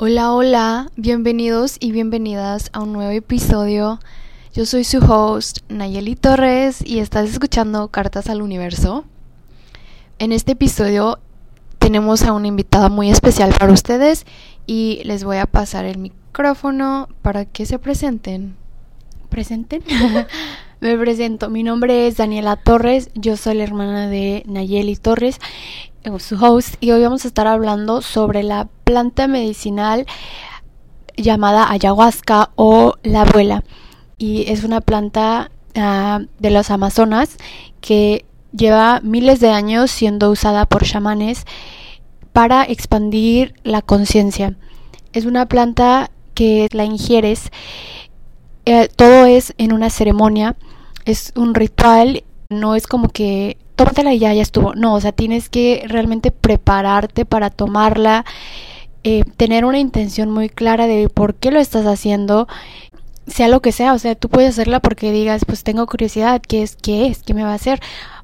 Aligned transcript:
Hola, 0.00 0.32
hola, 0.32 0.90
bienvenidos 0.96 1.76
y 1.80 1.92
bienvenidas 1.92 2.70
a 2.72 2.80
un 2.80 2.92
nuevo 2.92 3.10
episodio. 3.10 4.00
Yo 4.52 4.66
soy 4.66 4.84
su 4.84 4.98
host 4.98 5.58
Nayeli 5.68 6.14
Torres 6.14 6.82
y 6.84 6.98
estás 6.98 7.30
escuchando 7.30 7.88
Cartas 7.88 8.28
al 8.28 8.42
Universo. 8.42 9.04
En 10.18 10.32
este 10.32 10.52
episodio 10.52 11.18
tenemos 11.78 12.22
a 12.22 12.32
una 12.32 12.48
invitada 12.48 12.88
muy 12.90 13.10
especial 13.10 13.54
para 13.58 13.72
ustedes 13.72 14.26
y 14.66 15.00
les 15.04 15.24
voy 15.24 15.38
a 15.38 15.46
pasar 15.46 15.84
el 15.84 15.98
micrófono 15.98 17.08
para 17.22 17.44
que 17.44 17.66
se 17.66 17.78
presenten. 17.78 18.56
¿Presenten? 19.30 19.82
Me 20.80 20.96
presento, 20.96 21.50
mi 21.50 21.64
nombre 21.64 22.06
es 22.06 22.18
Daniela 22.18 22.54
Torres, 22.54 23.10
yo 23.16 23.36
soy 23.36 23.54
la 23.54 23.64
hermana 23.64 24.06
de 24.06 24.44
Nayeli 24.46 24.94
Torres, 24.94 25.40
eh, 26.04 26.20
su 26.20 26.36
host, 26.36 26.76
y 26.78 26.92
hoy 26.92 27.02
vamos 27.02 27.24
a 27.24 27.28
estar 27.28 27.48
hablando 27.48 28.00
sobre 28.00 28.44
la 28.44 28.68
planta 28.84 29.26
medicinal 29.26 30.06
llamada 31.16 31.68
ayahuasca 31.68 32.50
o 32.54 32.94
la 33.02 33.22
abuela. 33.22 33.64
Y 34.18 34.48
es 34.52 34.62
una 34.62 34.80
planta 34.80 35.50
uh, 35.74 36.24
de 36.38 36.50
los 36.50 36.70
Amazonas 36.70 37.38
que 37.80 38.24
lleva 38.52 39.00
miles 39.02 39.40
de 39.40 39.50
años 39.50 39.90
siendo 39.90 40.30
usada 40.30 40.64
por 40.64 40.84
chamanes 40.84 41.44
para 42.32 42.62
expandir 42.62 43.52
la 43.64 43.82
conciencia. 43.82 44.56
Es 45.12 45.24
una 45.24 45.46
planta 45.46 46.12
que 46.34 46.68
la 46.70 46.84
ingieres, 46.84 47.50
eh, 48.64 48.88
todo 48.94 49.26
es 49.26 49.54
en 49.58 49.72
una 49.72 49.90
ceremonia 49.90 50.54
es 51.10 51.32
un 51.36 51.54
ritual, 51.54 52.24
no 52.50 52.74
es 52.74 52.86
como 52.86 53.08
que 53.08 53.56
tómatela 53.76 54.12
y 54.12 54.18
ya, 54.18 54.32
estuvo. 54.32 54.74
No, 54.74 54.94
o 54.94 55.00
sea, 55.00 55.12
tienes 55.12 55.48
que 55.48 55.84
realmente 55.86 56.30
prepararte 56.30 57.24
para 57.24 57.50
tomarla, 57.50 58.24
eh, 59.04 59.24
tener 59.36 59.64
una 59.64 59.78
intención 59.78 60.30
muy 60.30 60.48
clara 60.48 60.86
de 60.86 61.08
por 61.08 61.34
qué 61.34 61.50
lo 61.50 61.60
estás 61.60 61.86
haciendo, 61.86 62.48
sea 63.26 63.48
lo 63.48 63.60
que 63.60 63.72
sea, 63.72 63.94
o 63.94 63.98
sea, 63.98 64.14
tú 64.14 64.28
puedes 64.28 64.50
hacerla 64.50 64.80
porque 64.80 65.12
digas, 65.12 65.44
pues 65.46 65.62
tengo 65.62 65.86
curiosidad, 65.86 66.42
¿qué 66.46 66.62
es? 66.62 66.76
¿Qué 66.76 67.06
es? 67.06 67.22
¿Qué 67.22 67.34
me 67.34 67.44
va 67.44 67.52
a 67.52 67.54
hacer? 67.54 67.80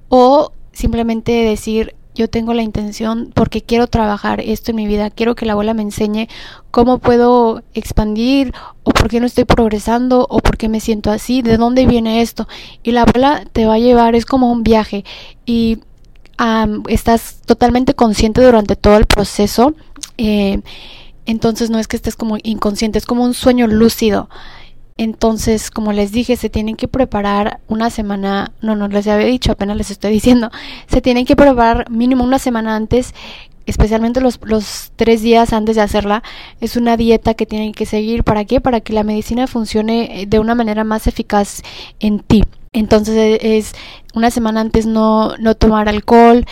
O 0.08 0.52
simplemente 0.72 1.32
decir, 1.32 1.94
yo 2.14 2.28
tengo 2.28 2.54
la 2.54 2.62
intención 2.62 3.30
porque 3.34 3.62
quiero 3.62 3.86
trabajar 3.86 4.40
esto 4.40 4.70
en 4.70 4.76
mi 4.76 4.86
vida, 4.86 5.10
quiero 5.10 5.34
que 5.34 5.46
la 5.46 5.52
abuela 5.52 5.74
me 5.74 5.82
enseñe 5.82 6.28
cómo 6.70 6.98
puedo 6.98 7.62
expandir 7.74 8.54
o 8.84 8.90
por 8.90 9.08
qué 9.08 9.20
no 9.20 9.26
estoy 9.26 9.44
progresando 9.44 10.26
o 10.30 10.38
por 10.38 10.56
qué 10.56 10.68
me 10.68 10.80
siento 10.80 11.10
así, 11.10 11.42
de 11.42 11.56
dónde 11.56 11.86
viene 11.86 12.22
esto. 12.22 12.46
Y 12.82 12.92
la 12.92 13.02
abuela 13.02 13.44
te 13.52 13.66
va 13.66 13.74
a 13.74 13.78
llevar, 13.78 14.14
es 14.14 14.26
como 14.26 14.50
un 14.50 14.62
viaje 14.62 15.04
y 15.44 15.78
estás 16.88 17.40
totalmente 17.46 17.94
consciente 17.94 18.42
durante 18.42 18.76
todo 18.76 18.96
el 18.96 19.06
proceso. 19.06 19.74
Eh, 20.18 20.60
entonces 21.26 21.70
no 21.70 21.78
es 21.78 21.88
que 21.88 21.96
estés 21.96 22.16
como 22.16 22.36
inconsciente, 22.42 22.98
es 22.98 23.06
como 23.06 23.24
un 23.24 23.34
sueño 23.34 23.66
lúcido. 23.66 24.28
Entonces, 24.96 25.72
como 25.72 25.92
les 25.92 26.12
dije, 26.12 26.36
se 26.36 26.50
tienen 26.50 26.76
que 26.76 26.86
preparar 26.86 27.60
una 27.66 27.90
semana, 27.90 28.52
no, 28.60 28.76
no 28.76 28.86
les 28.86 29.08
había 29.08 29.26
dicho, 29.26 29.50
apenas 29.52 29.76
les 29.76 29.90
estoy 29.90 30.12
diciendo, 30.12 30.50
se 30.86 31.00
tienen 31.00 31.26
que 31.26 31.34
preparar 31.36 31.90
mínimo 31.90 32.22
una 32.22 32.38
semana 32.38 32.76
antes, 32.76 33.12
especialmente 33.66 34.20
los, 34.20 34.38
los 34.44 34.92
tres 34.94 35.22
días 35.22 35.52
antes 35.52 35.76
de 35.76 35.82
hacerla. 35.82 36.22
Es 36.60 36.76
una 36.76 36.96
dieta 36.96 37.34
que 37.34 37.46
tienen 37.46 37.72
que 37.72 37.86
seguir. 37.86 38.22
¿Para 38.22 38.44
qué? 38.44 38.60
Para 38.60 38.80
que 38.80 38.92
la 38.92 39.02
medicina 39.02 39.46
funcione 39.46 40.22
eh, 40.22 40.26
de 40.26 40.38
una 40.38 40.54
manera 40.54 40.84
más 40.84 41.06
eficaz 41.06 41.62
en 41.98 42.20
ti. 42.20 42.44
Entonces 42.72 43.16
e, 43.16 43.56
es 43.58 43.72
una 44.14 44.30
semana 44.30 44.60
antes 44.60 44.86
no, 44.86 45.36
no 45.38 45.54
tomar 45.56 45.88
alcohol, 45.88 46.44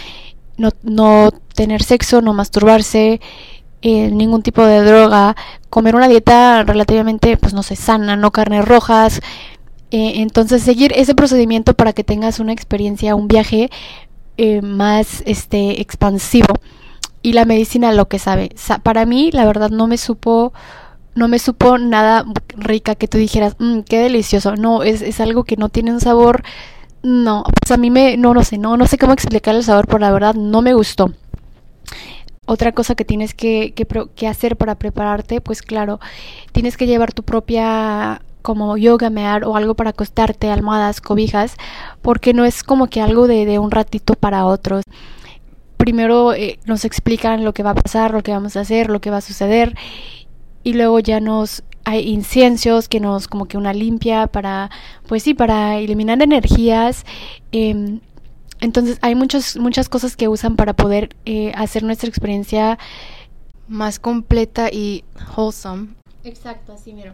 no, 0.57 0.71
no 0.83 1.31
tener 1.55 1.83
sexo, 1.83 2.23
no 2.23 2.35
masturbarse, 2.35 3.21
eh, 3.83 4.11
ningún 4.11 4.43
tipo 4.43 4.65
de 4.65 4.83
droga, 4.83 5.37
comer 5.69 5.97
una 5.97 6.09
dieta 6.09 6.63
relativamente, 6.65 7.37
pues 7.37 7.53
no 7.53 7.63
sé, 7.63 7.77
sana, 7.77 8.17
no 8.17 8.31
carnes 8.31 8.65
rojas. 8.65 9.21
Eh, 9.91 10.23
entonces 10.23 10.63
seguir 10.63 10.93
ese 10.97 11.15
procedimiento 11.15 11.75
para 11.75 11.93
que 11.93 12.05
tengas 12.05 12.41
una 12.41 12.53
experiencia, 12.53 13.15
un 13.15 13.29
viaje 13.29 13.71
eh, 14.37 14.63
más 14.63 15.23
este 15.27 15.81
expansivo. 15.81 16.55
Y 17.23 17.35
la 17.35 17.45
medicina 17.45 17.93
lo 17.93 18.09
que 18.09 18.19
sabe. 18.19 18.51
para 18.83 19.07
mí, 19.07 19.31
la 19.33 19.45
verdad, 19.45 19.71
no 19.71 19.87
me 19.87 19.99
supo 19.99 20.53
no 21.15 21.29
me 21.29 21.39
supo 21.39 21.79
nada 21.79 22.25
rica 22.57 22.95
que 22.95 23.09
tú 23.09 23.19
dijeras, 23.19 23.57
mmm, 23.59 23.81
qué 23.81 23.99
delicioso. 23.99 24.57
No, 24.57 24.83
es, 24.83 25.03
es 25.03 25.21
algo 25.21 25.45
que 25.45 25.57
no 25.57 25.69
tiene 25.69 25.93
un 25.93 26.01
sabor. 26.01 26.43
No, 27.03 27.45
pues 27.61 27.73
a 27.73 27.77
mí 27.77 27.91
me, 27.91 28.17
no, 28.17 28.33
no 28.35 28.45
sé, 28.45 28.59
no, 28.59 28.77
no 28.77 28.87
sé 28.87 28.97
cómo 28.99 29.13
explicar 29.13 29.55
el 29.55 29.65
sabor, 29.65 29.87
pero 29.87 29.99
la 29.99 30.13
verdad 30.13 30.35
no 30.35 30.63
me 30.63 30.75
gustó. 30.75 31.13
Otra 32.53 32.73
cosa 32.73 32.95
que 32.95 33.07
tienes 33.07 33.33
que, 33.33 33.73
que, 33.73 34.29
hacer 34.29 34.59
para 34.59 34.75
prepararte, 34.75 35.41
pues 35.41 35.63
claro, 35.63 36.01
tienes 36.53 36.77
que 36.77 36.87
llevar 36.87 37.15
tu 37.15 37.23
propia 37.23 38.21
como 38.43 38.77
yoga 38.77 39.09
mear 39.09 39.47
o 39.47 39.57
algo 39.57 39.75
para 39.75 39.91
acostarte, 39.91 40.51
almohadas, 40.51 41.01
cobijas, 41.01 41.57
porque 42.03 42.35
no 42.35 42.45
es 42.45 42.63
como 42.63 42.89
que 42.89 43.01
algo 43.01 43.27
de, 43.27 43.59
un 43.59 43.71
ratito 43.71 44.13
para 44.17 44.45
otros. 44.45 44.85
Primero 45.79 46.35
eh, 46.35 46.59
nos 46.67 46.85
explican 46.85 47.43
lo 47.43 47.55
que 47.55 47.63
va 47.63 47.71
a 47.71 47.75
pasar, 47.75 48.13
lo 48.13 48.23
que 48.23 48.33
vamos 48.33 48.55
a 48.59 48.61
hacer, 48.61 48.91
lo 48.91 49.01
que 49.01 49.09
va 49.11 49.17
a 49.17 49.23
suceder 49.23 49.75
y 50.63 50.75
luego 50.75 51.01
ya 51.01 51.21
nos 51.21 51.63
hay 51.85 52.07
inciensos 52.07 52.87
que 52.87 53.01
nos 53.01 53.29
como 53.29 53.47
que 53.47 53.57
una 53.57 53.73
limpia 53.73 54.27
para 54.27 54.71
pues 55.09 55.23
sí 55.23 55.33
para 55.33 55.79
eliminar 55.79 56.21
energías 56.23 57.07
eh, 57.51 57.99
entonces 58.63 58.99
hay 59.03 59.17
muchas, 59.17 59.57
muchas 59.57 59.89
cosas 59.89 60.17
que 60.17 60.29
usan 60.29 60.55
para 60.55 60.75
poder 60.75 61.17
eh, 61.25 61.53
hacer 61.57 61.83
nuestra 61.83 62.09
experiencia 62.09 62.79
más 63.67 63.99
completa 63.99 64.71
y 64.73 65.05
wholesome. 65.37 65.89
Exacto, 66.23 66.73
así 66.73 66.93
miro. 66.93 67.13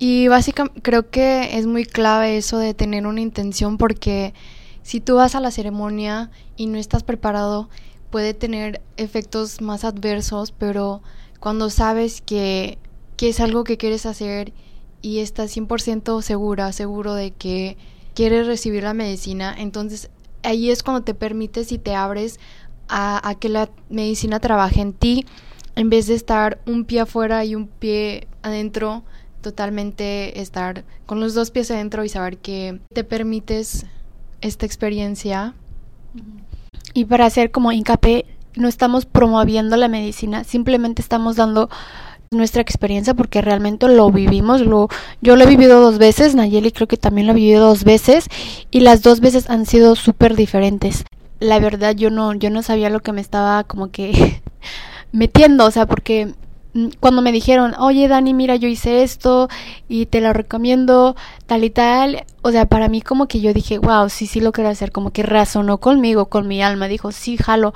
Y 0.00 0.26
básicamente 0.26 0.82
creo 0.82 1.10
que 1.10 1.56
es 1.56 1.66
muy 1.66 1.84
clave 1.84 2.36
eso 2.36 2.58
de 2.58 2.74
tener 2.74 3.06
una 3.06 3.20
intención 3.20 3.78
porque 3.78 4.34
si 4.82 5.00
tú 5.00 5.14
vas 5.14 5.36
a 5.36 5.40
la 5.40 5.52
ceremonia 5.52 6.32
y 6.56 6.66
no 6.66 6.76
estás 6.76 7.04
preparado 7.04 7.68
puede 8.10 8.34
tener 8.34 8.82
efectos 8.96 9.60
más 9.60 9.84
adversos, 9.84 10.50
pero 10.50 11.02
cuando 11.38 11.70
sabes 11.70 12.20
que, 12.20 12.78
que 13.16 13.28
es 13.28 13.38
algo 13.38 13.62
que 13.62 13.76
quieres 13.76 14.06
hacer 14.06 14.52
y 15.02 15.20
estás 15.20 15.56
100% 15.56 16.20
segura, 16.20 16.72
seguro 16.72 17.14
de 17.14 17.30
que 17.30 17.76
quieres 18.14 18.48
recibir 18.48 18.82
la 18.82 18.92
medicina, 18.92 19.54
entonces 19.56 20.10
ahí 20.42 20.70
es 20.70 20.82
cuando 20.82 21.02
te 21.02 21.14
permites 21.14 21.72
y 21.72 21.78
te 21.78 21.94
abres 21.94 22.38
a, 22.88 23.34
que 23.40 23.48
la 23.48 23.70
medicina 23.88 24.38
trabaje 24.38 24.80
en 24.80 24.92
ti 24.92 25.24
en 25.76 25.88
vez 25.88 26.06
de 26.06 26.14
estar 26.14 26.60
un 26.66 26.84
pie 26.84 27.00
afuera 27.00 27.44
y 27.44 27.54
un 27.54 27.66
pie 27.66 28.26
adentro, 28.42 29.02
totalmente 29.40 30.40
estar 30.40 30.84
con 31.06 31.18
los 31.18 31.32
dos 31.32 31.50
pies 31.50 31.70
adentro 31.70 32.04
y 32.04 32.10
saber 32.10 32.36
que 32.36 32.80
te 32.92 33.04
permites 33.04 33.86
esta 34.42 34.66
experiencia. 34.66 35.54
Y 36.92 37.06
para 37.06 37.24
hacer 37.24 37.50
como 37.50 37.72
hincapié, 37.72 38.26
no 38.54 38.68
estamos 38.68 39.06
promoviendo 39.06 39.76
la 39.78 39.88
medicina, 39.88 40.44
simplemente 40.44 41.00
estamos 41.00 41.36
dando 41.36 41.70
nuestra 42.32 42.62
experiencia 42.62 43.14
porque 43.14 43.40
realmente 43.40 43.88
lo 43.88 44.10
vivimos. 44.10 44.60
Lo, 44.60 44.88
yo 45.20 45.36
lo 45.36 45.44
he 45.44 45.46
vivido 45.46 45.80
dos 45.80 45.98
veces, 45.98 46.34
Nayeli 46.34 46.72
creo 46.72 46.88
que 46.88 46.96
también 46.96 47.26
lo 47.26 47.32
ha 47.32 47.36
vivido 47.36 47.66
dos 47.66 47.84
veces 47.84 48.26
y 48.70 48.80
las 48.80 49.02
dos 49.02 49.20
veces 49.20 49.48
han 49.50 49.66
sido 49.66 49.94
súper 49.96 50.36
diferentes. 50.36 51.04
La 51.40 51.58
verdad 51.58 51.94
yo 51.94 52.10
no, 52.10 52.34
yo 52.34 52.50
no 52.50 52.62
sabía 52.62 52.90
lo 52.90 53.00
que 53.00 53.12
me 53.12 53.20
estaba 53.20 53.64
como 53.64 53.90
que 53.90 54.40
metiendo, 55.12 55.66
o 55.66 55.70
sea, 55.70 55.86
porque 55.86 56.34
mm, 56.74 56.88
cuando 57.00 57.22
me 57.22 57.32
dijeron, 57.32 57.74
oye 57.78 58.08
Dani, 58.08 58.34
mira, 58.34 58.56
yo 58.56 58.68
hice 58.68 59.02
esto 59.02 59.48
y 59.88 60.06
te 60.06 60.20
lo 60.20 60.32
recomiendo, 60.32 61.16
tal 61.46 61.64
y 61.64 61.70
tal, 61.70 62.24
o 62.42 62.50
sea, 62.50 62.66
para 62.66 62.88
mí 62.88 63.02
como 63.02 63.26
que 63.26 63.40
yo 63.40 63.52
dije, 63.52 63.78
wow, 63.78 64.08
sí, 64.08 64.26
sí 64.26 64.40
lo 64.40 64.52
quiero 64.52 64.70
hacer, 64.70 64.92
como 64.92 65.10
que 65.10 65.22
razonó 65.22 65.78
conmigo, 65.78 66.26
con 66.26 66.46
mi 66.48 66.62
alma, 66.62 66.88
dijo, 66.88 67.12
sí, 67.12 67.36
jalo. 67.36 67.74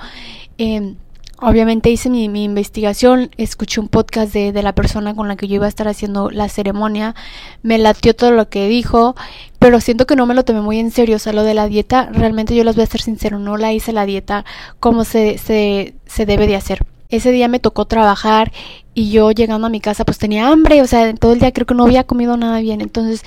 Eh, 0.57 0.95
Obviamente 1.39 1.91
hice 1.91 2.09
mi, 2.09 2.23
investigación, 2.43 3.29
escuché 3.37 3.79
un 3.79 3.89
podcast 3.89 4.33
de, 4.33 4.51
de, 4.51 4.63
la 4.63 4.73
persona 4.73 5.13
con 5.13 5.27
la 5.27 5.35
que 5.35 5.47
yo 5.47 5.55
iba 5.55 5.67
a 5.67 5.69
estar 5.69 5.87
haciendo 5.87 6.31
la 6.31 6.49
ceremonia, 6.49 7.13
me 7.61 7.77
latió 7.77 8.15
todo 8.15 8.31
lo 8.31 8.49
que 8.49 8.67
dijo, 8.67 9.15
pero 9.59 9.79
siento 9.79 10.07
que 10.07 10.15
no 10.15 10.25
me 10.25 10.33
lo 10.33 10.45
tomé 10.45 10.61
muy 10.61 10.79
en 10.79 10.89
serio, 10.89 11.17
o 11.17 11.19
sea, 11.19 11.33
lo 11.33 11.43
de 11.43 11.53
la 11.53 11.67
dieta, 11.67 12.09
realmente 12.11 12.55
yo 12.55 12.63
les 12.63 12.75
voy 12.75 12.85
a 12.85 12.87
ser 12.87 13.01
sincero, 13.01 13.37
no 13.37 13.55
la 13.55 13.71
hice 13.71 13.93
la 13.93 14.07
dieta 14.07 14.45
como 14.79 15.03
se, 15.03 15.37
se, 15.37 15.93
se 16.07 16.25
debe 16.25 16.47
de 16.47 16.55
hacer. 16.55 16.83
Ese 17.09 17.31
día 17.31 17.47
me 17.47 17.59
tocó 17.59 17.85
trabajar 17.85 18.51
y 18.95 19.11
yo 19.11 19.31
llegando 19.31 19.67
a 19.67 19.69
mi 19.69 19.79
casa 19.79 20.05
pues 20.05 20.17
tenía 20.17 20.49
hambre, 20.49 20.81
o 20.81 20.87
sea, 20.87 21.13
todo 21.13 21.33
el 21.33 21.39
día 21.39 21.51
creo 21.51 21.67
que 21.67 21.75
no 21.75 21.83
había 21.83 22.03
comido 22.03 22.35
nada 22.35 22.59
bien, 22.61 22.81
entonces 22.81 23.23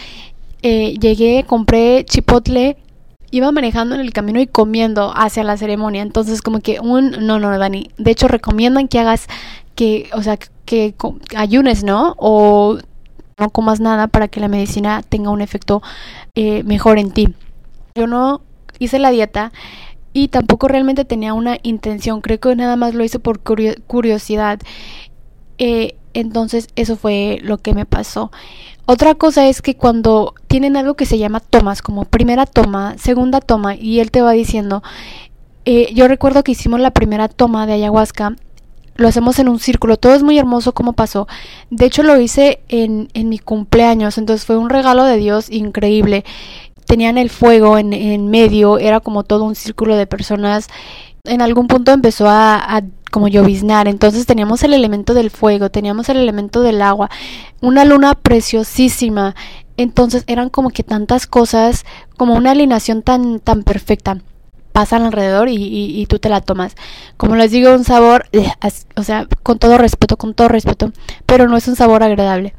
eh, 0.62 0.96
llegué, 1.00 1.44
compré 1.46 2.04
chipotle, 2.04 2.76
iba 3.30 3.52
manejando 3.52 3.94
en 3.94 4.00
el 4.00 4.12
camino 4.12 4.40
y 4.40 4.46
comiendo 4.46 5.12
hacia 5.14 5.44
la 5.44 5.56
ceremonia. 5.56 6.02
Entonces, 6.02 6.42
como 6.42 6.60
que 6.60 6.80
un, 6.80 7.10
no, 7.26 7.38
no, 7.38 7.56
Dani. 7.58 7.90
De 7.98 8.10
hecho, 8.10 8.28
recomiendan 8.28 8.88
que 8.88 8.98
hagas, 8.98 9.26
que, 9.74 10.10
o 10.12 10.22
sea, 10.22 10.38
que, 10.64 10.94
ayunes, 11.36 11.84
¿no? 11.84 12.14
O 12.18 12.78
no 13.38 13.50
comas 13.50 13.80
nada 13.80 14.06
para 14.08 14.28
que 14.28 14.40
la 14.40 14.48
medicina 14.48 15.02
tenga 15.08 15.30
un 15.30 15.40
efecto 15.40 15.82
eh, 16.34 16.62
mejor 16.64 16.98
en 16.98 17.10
ti. 17.10 17.34
Yo 17.94 18.06
no 18.06 18.42
hice 18.78 18.98
la 18.98 19.10
dieta 19.10 19.52
y 20.12 20.28
tampoco 20.28 20.68
realmente 20.68 21.04
tenía 21.04 21.34
una 21.34 21.58
intención, 21.62 22.20
creo 22.20 22.40
que 22.40 22.54
nada 22.56 22.76
más 22.76 22.94
lo 22.94 23.04
hice 23.04 23.18
por 23.18 23.40
curiosidad. 23.40 24.60
Eh, 25.58 25.96
entonces 26.14 26.68
eso 26.76 26.96
fue 26.96 27.38
lo 27.42 27.58
que 27.58 27.74
me 27.74 27.86
pasó. 27.86 28.30
Otra 28.86 29.14
cosa 29.14 29.46
es 29.46 29.62
que 29.62 29.76
cuando 29.76 30.34
tienen 30.48 30.76
algo 30.76 30.94
que 30.94 31.06
se 31.06 31.18
llama 31.18 31.40
tomas, 31.40 31.82
como 31.82 32.04
primera 32.04 32.46
toma, 32.46 32.96
segunda 32.98 33.40
toma, 33.40 33.74
y 33.74 34.00
él 34.00 34.10
te 34.10 34.22
va 34.22 34.32
diciendo, 34.32 34.82
eh, 35.64 35.92
yo 35.94 36.08
recuerdo 36.08 36.42
que 36.42 36.52
hicimos 36.52 36.80
la 36.80 36.90
primera 36.90 37.28
toma 37.28 37.66
de 37.66 37.74
ayahuasca, 37.74 38.36
lo 38.96 39.08
hacemos 39.08 39.38
en 39.38 39.48
un 39.48 39.58
círculo, 39.58 39.96
todo 39.96 40.14
es 40.14 40.22
muy 40.22 40.38
hermoso 40.38 40.72
como 40.72 40.92
pasó. 40.92 41.26
De 41.70 41.86
hecho 41.86 42.02
lo 42.02 42.20
hice 42.20 42.60
en, 42.68 43.08
en 43.14 43.28
mi 43.28 43.38
cumpleaños, 43.38 44.18
entonces 44.18 44.44
fue 44.44 44.56
un 44.56 44.68
regalo 44.68 45.04
de 45.04 45.16
Dios 45.16 45.50
increíble 45.50 46.24
tenían 46.90 47.18
el 47.18 47.30
fuego 47.30 47.78
en, 47.78 47.92
en 47.92 48.30
medio, 48.30 48.78
era 48.78 48.98
como 48.98 49.22
todo 49.22 49.44
un 49.44 49.54
círculo 49.54 49.94
de 49.94 50.08
personas. 50.08 50.66
En 51.22 51.40
algún 51.40 51.68
punto 51.68 51.92
empezó 51.92 52.28
a, 52.28 52.56
a 52.56 52.82
como 53.10 53.28
lloviznar, 53.28 53.88
entonces 53.88 54.26
teníamos 54.26 54.62
el 54.62 54.74
elemento 54.74 55.14
del 55.14 55.30
fuego, 55.30 55.70
teníamos 55.70 56.08
el 56.08 56.18
elemento 56.18 56.62
del 56.62 56.80
agua, 56.82 57.10
una 57.60 57.84
luna 57.84 58.14
preciosísima, 58.14 59.34
entonces 59.76 60.24
eran 60.26 60.48
como 60.50 60.70
que 60.70 60.82
tantas 60.82 61.26
cosas, 61.26 61.84
como 62.16 62.34
una 62.34 62.52
alineación 62.52 63.02
tan, 63.02 63.40
tan 63.40 63.62
perfecta 63.62 64.18
pasan 64.72 65.02
alrededor 65.02 65.48
y, 65.48 65.56
y, 65.56 66.06
tú 66.06 66.20
te 66.20 66.28
la 66.28 66.40
tomas. 66.40 66.76
Como 67.16 67.34
les 67.34 67.50
digo, 67.50 67.74
un 67.74 67.84
sabor, 67.84 68.26
o 68.94 69.02
sea, 69.02 69.26
con 69.42 69.58
todo 69.58 69.78
respeto, 69.78 70.16
con 70.16 70.32
todo 70.32 70.48
respeto, 70.48 70.92
pero 71.26 71.48
no 71.48 71.56
es 71.56 71.66
un 71.66 71.76
sabor 71.76 72.02
agradable. 72.02 72.54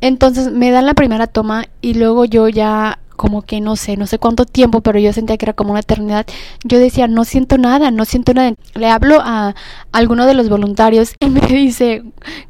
Entonces 0.00 0.52
me 0.52 0.70
dan 0.70 0.86
la 0.86 0.94
primera 0.94 1.26
toma 1.26 1.64
y 1.80 1.94
luego 1.94 2.24
yo 2.24 2.48
ya 2.48 3.00
como 3.18 3.42
que 3.42 3.60
no 3.60 3.74
sé, 3.74 3.96
no 3.96 4.06
sé 4.06 4.18
cuánto 4.20 4.46
tiempo, 4.46 4.80
pero 4.80 5.00
yo 5.00 5.12
sentía 5.12 5.36
que 5.36 5.44
era 5.44 5.52
como 5.52 5.72
una 5.72 5.80
eternidad. 5.80 6.24
Yo 6.64 6.78
decía, 6.78 7.08
no 7.08 7.24
siento 7.24 7.58
nada, 7.58 7.90
no 7.90 8.04
siento 8.04 8.32
nada. 8.32 8.54
Le 8.74 8.88
hablo 8.88 9.18
a 9.20 9.56
alguno 9.90 10.24
de 10.24 10.34
los 10.34 10.48
voluntarios 10.48 11.14
y 11.18 11.26
me 11.28 11.40
dice, 11.40 12.04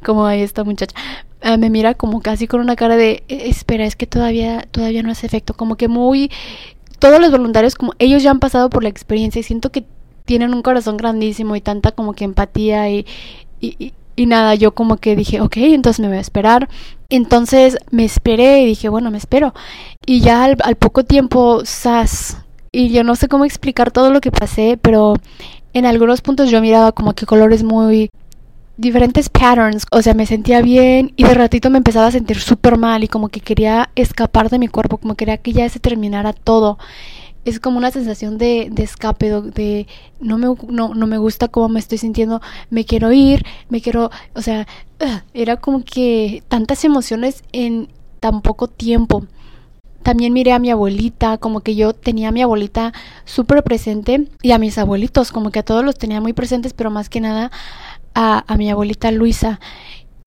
como 0.05 0.27
ahí 0.27 0.41
esta 0.41 0.63
muchacha, 0.63 0.95
ah, 1.41 1.57
me 1.57 1.71
mira 1.71 1.95
como 1.95 2.21
casi 2.21 2.47
con 2.47 2.61
una 2.61 2.75
cara 2.75 2.97
de, 2.97 3.23
e, 3.27 3.49
espera, 3.49 3.83
es 3.85 3.95
que 3.95 4.05
todavía, 4.05 4.67
todavía 4.71 5.01
no 5.01 5.09
hace 5.11 5.25
efecto, 5.25 5.55
como 5.55 5.75
que 5.75 5.87
muy, 5.87 6.31
todos 6.99 7.19
los 7.19 7.31
voluntarios, 7.31 7.73
como 7.73 7.93
ellos 7.97 8.21
ya 8.21 8.29
han 8.29 8.39
pasado 8.39 8.69
por 8.69 8.83
la 8.83 8.89
experiencia 8.89 9.39
y 9.39 9.43
siento 9.43 9.71
que 9.71 9.85
tienen 10.25 10.53
un 10.53 10.61
corazón 10.61 10.97
grandísimo 10.97 11.55
y 11.55 11.61
tanta 11.61 11.93
como 11.93 12.13
que 12.13 12.25
empatía 12.25 12.91
y, 12.91 13.07
y 13.59 13.93
nada, 14.25 14.55
yo 14.55 14.73
como 14.73 14.97
que 14.97 15.15
dije, 15.15 15.41
ok, 15.41 15.57
entonces 15.57 15.99
me 15.99 16.07
voy 16.07 16.17
a 16.17 16.21
esperar. 16.21 16.69
Entonces 17.09 17.77
me 17.91 18.05
esperé 18.05 18.61
y 18.61 18.65
dije, 18.65 18.89
bueno, 18.89 19.11
me 19.11 19.17
espero. 19.17 19.53
Y 20.05 20.21
ya 20.21 20.43
al, 20.43 20.75
poco 20.75 21.03
tiempo, 21.03 21.61
sas. 21.65 22.37
Y 22.71 22.89
yo 22.89 23.03
no 23.03 23.15
sé 23.15 23.27
cómo 23.27 23.45
explicar 23.45 23.91
todo 23.91 24.11
lo 24.11 24.21
que 24.21 24.31
pasé, 24.31 24.77
pero 24.81 25.15
en 25.73 25.85
algunos 25.85 26.21
puntos 26.21 26.49
yo 26.49 26.61
miraba 26.61 26.91
como 26.91 27.13
que 27.13 27.25
colores 27.25 27.63
muy 27.63 28.09
diferentes 28.77 29.27
patterns, 29.27 29.85
o 29.91 30.01
sea, 30.01 30.13
me 30.13 30.25
sentía 30.25 30.61
bien 30.61 31.11
y 31.17 31.23
de 31.25 31.33
ratito 31.33 31.69
me 31.69 31.79
empezaba 31.79 32.07
a 32.07 32.11
sentir 32.11 32.39
súper 32.39 32.77
mal 32.77 33.03
y 33.03 33.09
como 33.09 33.27
que 33.27 33.41
quería 33.41 33.89
escapar 33.95 34.49
de 34.49 34.57
mi 34.57 34.69
cuerpo, 34.69 34.97
como 34.97 35.15
quería 35.15 35.37
que 35.37 35.51
ya 35.51 35.67
se 35.67 35.79
terminara 35.79 36.31
todo 36.31 36.77
es 37.45 37.59
como 37.59 37.77
una 37.77 37.91
sensación 37.91 38.37
de, 38.37 38.69
de 38.71 38.83
escape, 38.83 39.29
de 39.29 39.87
no 40.19 40.37
me, 40.37 40.47
no, 40.67 40.93
no 40.93 41.07
me 41.07 41.17
gusta 41.17 41.47
cómo 41.47 41.69
me 41.69 41.79
estoy 41.79 41.97
sintiendo, 41.97 42.41
me 42.69 42.85
quiero 42.85 43.11
ir, 43.11 43.45
me 43.69 43.81
quiero, 43.81 44.11
o 44.33 44.41
sea, 44.41 44.67
era 45.33 45.57
como 45.57 45.83
que 45.83 46.43
tantas 46.47 46.83
emociones 46.83 47.43
en 47.51 47.89
tan 48.19 48.41
poco 48.41 48.67
tiempo. 48.67 49.25
También 50.03 50.33
miré 50.33 50.53
a 50.53 50.59
mi 50.59 50.69
abuelita, 50.69 51.37
como 51.37 51.59
que 51.59 51.75
yo 51.75 51.93
tenía 51.93 52.29
a 52.29 52.31
mi 52.31 52.41
abuelita 52.41 52.93
súper 53.25 53.63
presente 53.63 54.27
y 54.41 54.51
a 54.51 54.57
mis 54.57 54.77
abuelitos, 54.77 55.31
como 55.31 55.51
que 55.51 55.59
a 55.59 55.63
todos 55.63 55.83
los 55.83 55.97
tenía 55.97 56.21
muy 56.21 56.33
presentes, 56.33 56.73
pero 56.73 56.89
más 56.89 57.09
que 57.09 57.19
nada 57.19 57.51
a, 58.15 58.43
a 58.47 58.57
mi 58.57 58.69
abuelita 58.69 59.11
Luisa 59.11 59.59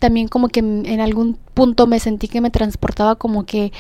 también 0.03 0.27
como 0.27 0.49
que 0.49 0.59
en 0.59 1.01
algún 1.01 1.39
punto 1.55 1.87
me 1.87 2.01
sentí 2.01 2.27
que 2.27 2.41
me 2.41 2.51
transportaba 2.51 3.15
como 3.15 3.47
que 3.47 3.73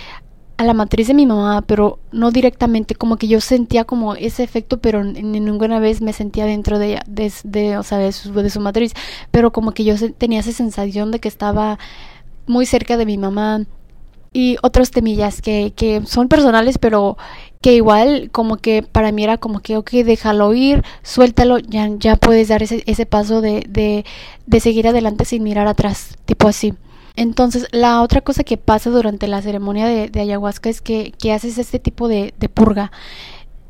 a 0.56 0.64
la 0.64 0.74
matriz 0.74 1.08
de 1.08 1.14
mi 1.14 1.26
mamá, 1.26 1.62
pero 1.62 1.98
no 2.12 2.30
directamente, 2.30 2.94
como 2.94 3.16
que 3.16 3.28
yo 3.28 3.40
sentía 3.40 3.84
como 3.84 4.14
ese 4.14 4.42
efecto, 4.42 4.78
pero 4.78 5.02
ninguna 5.04 5.78
vez 5.80 6.00
me 6.00 6.12
sentía 6.12 6.46
dentro 6.46 6.78
de 6.78 6.92
ella, 6.92 7.02
de, 7.06 7.76
o 7.76 7.82
sea, 7.82 7.98
de 7.98 8.12
su, 8.12 8.32
de 8.32 8.50
su 8.50 8.60
matriz, 8.60 8.92
pero 9.30 9.52
como 9.52 9.72
que 9.72 9.84
yo 9.84 9.94
tenía 10.12 10.40
esa 10.40 10.52
sensación 10.52 11.10
de 11.10 11.20
que 11.20 11.28
estaba 11.28 11.78
muy 12.46 12.66
cerca 12.66 12.96
de 12.96 13.06
mi 13.06 13.18
mamá 13.18 13.64
y 14.32 14.56
otros 14.62 14.90
temillas 14.90 15.42
que, 15.42 15.72
que 15.76 16.02
son 16.06 16.28
personales, 16.28 16.78
pero 16.78 17.16
que 17.60 17.74
igual 17.74 18.30
como 18.32 18.56
que 18.56 18.82
para 18.82 19.12
mí 19.12 19.24
era 19.24 19.38
como 19.38 19.60
que, 19.60 19.76
ok, 19.76 19.90
déjalo 20.04 20.54
ir, 20.54 20.82
suéltalo, 21.02 21.58
ya, 21.58 21.88
ya 21.98 22.16
puedes 22.16 22.48
dar 22.48 22.62
ese, 22.62 22.82
ese 22.86 23.06
paso 23.06 23.40
de, 23.40 23.64
de, 23.68 24.04
de 24.46 24.60
seguir 24.60 24.88
adelante 24.88 25.24
sin 25.24 25.42
mirar 25.42 25.68
atrás, 25.68 26.16
tipo 26.24 26.48
así. 26.48 26.74
Entonces, 27.16 27.66
la 27.72 28.02
otra 28.02 28.20
cosa 28.20 28.44
que 28.44 28.56
pasa 28.56 28.90
durante 28.90 29.28
la 29.28 29.42
ceremonia 29.42 29.86
de, 29.86 30.20
ayahuasca 30.20 30.70
es 30.70 30.80
que, 30.80 31.12
que, 31.18 31.32
haces 31.32 31.58
este 31.58 31.78
tipo 31.78 32.08
de, 32.08 32.32
purga. 32.52 32.90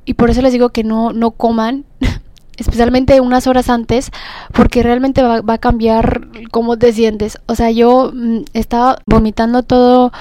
Y 0.05 0.15
por 0.15 0.31
eso 0.31 0.43
les 0.43 0.53
digo 0.53 0.71
que 0.71 0.85
no, 0.85 1.12
no 1.12 1.33
coman, 1.33 1.85
especialmente 2.56 3.21
unas 3.21 3.47
horas 3.47 3.69
antes, 3.69 4.11
porque 4.53 4.83
realmente 4.83 5.23
va, 5.23 5.41
va, 5.41 5.55
a 5.55 5.59
cambiar 5.59 6.29
cómo 6.50 6.77
te 6.79 6.93
sientes. 6.93 7.39
O 7.47 7.55
sea, 7.55 7.71
yo 7.71 8.12
mm, 8.15 8.43
estaba 8.53 8.99
vomitando 9.06 9.62
todo 9.62 10.12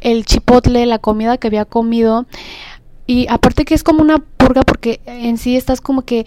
el 0.00 0.24
chipotle, 0.24 0.86
la 0.86 0.98
comida 0.98 1.38
que 1.38 1.48
había 1.48 1.64
comido. 1.64 2.26
Y 3.06 3.26
aparte 3.28 3.64
que 3.64 3.74
es 3.74 3.84
como 3.84 4.02
una 4.02 4.18
purga 4.18 4.62
porque 4.62 5.00
en 5.06 5.38
sí 5.38 5.56
estás 5.56 5.80
como 5.80 6.02
que 6.02 6.26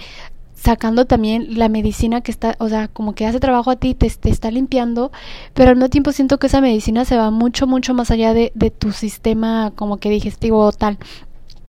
sacando 0.61 1.06
también 1.06 1.57
la 1.57 1.69
medicina 1.69 2.21
que 2.21 2.31
está, 2.31 2.56
o 2.59 2.69
sea, 2.69 2.88
como 2.89 3.13
que 3.15 3.25
hace 3.25 3.39
trabajo 3.39 3.71
a 3.71 3.77
ti, 3.77 3.95
te, 3.95 4.09
te, 4.09 4.29
está 4.29 4.51
limpiando, 4.51 5.11
pero 5.53 5.69
al 5.69 5.75
mismo 5.75 5.89
tiempo 5.89 6.11
siento 6.11 6.38
que 6.38 6.47
esa 6.47 6.61
medicina 6.61 7.06
se 7.06 7.17
va 7.17 7.31
mucho, 7.31 7.65
mucho 7.67 7.94
más 7.94 8.11
allá 8.11 8.33
de, 8.33 8.51
de 8.56 8.69
tu 8.69 8.91
sistema 8.91 9.71
como 9.75 9.97
que 9.97 10.09
digestivo 10.09 10.59
o 10.59 10.71
tal. 10.71 10.97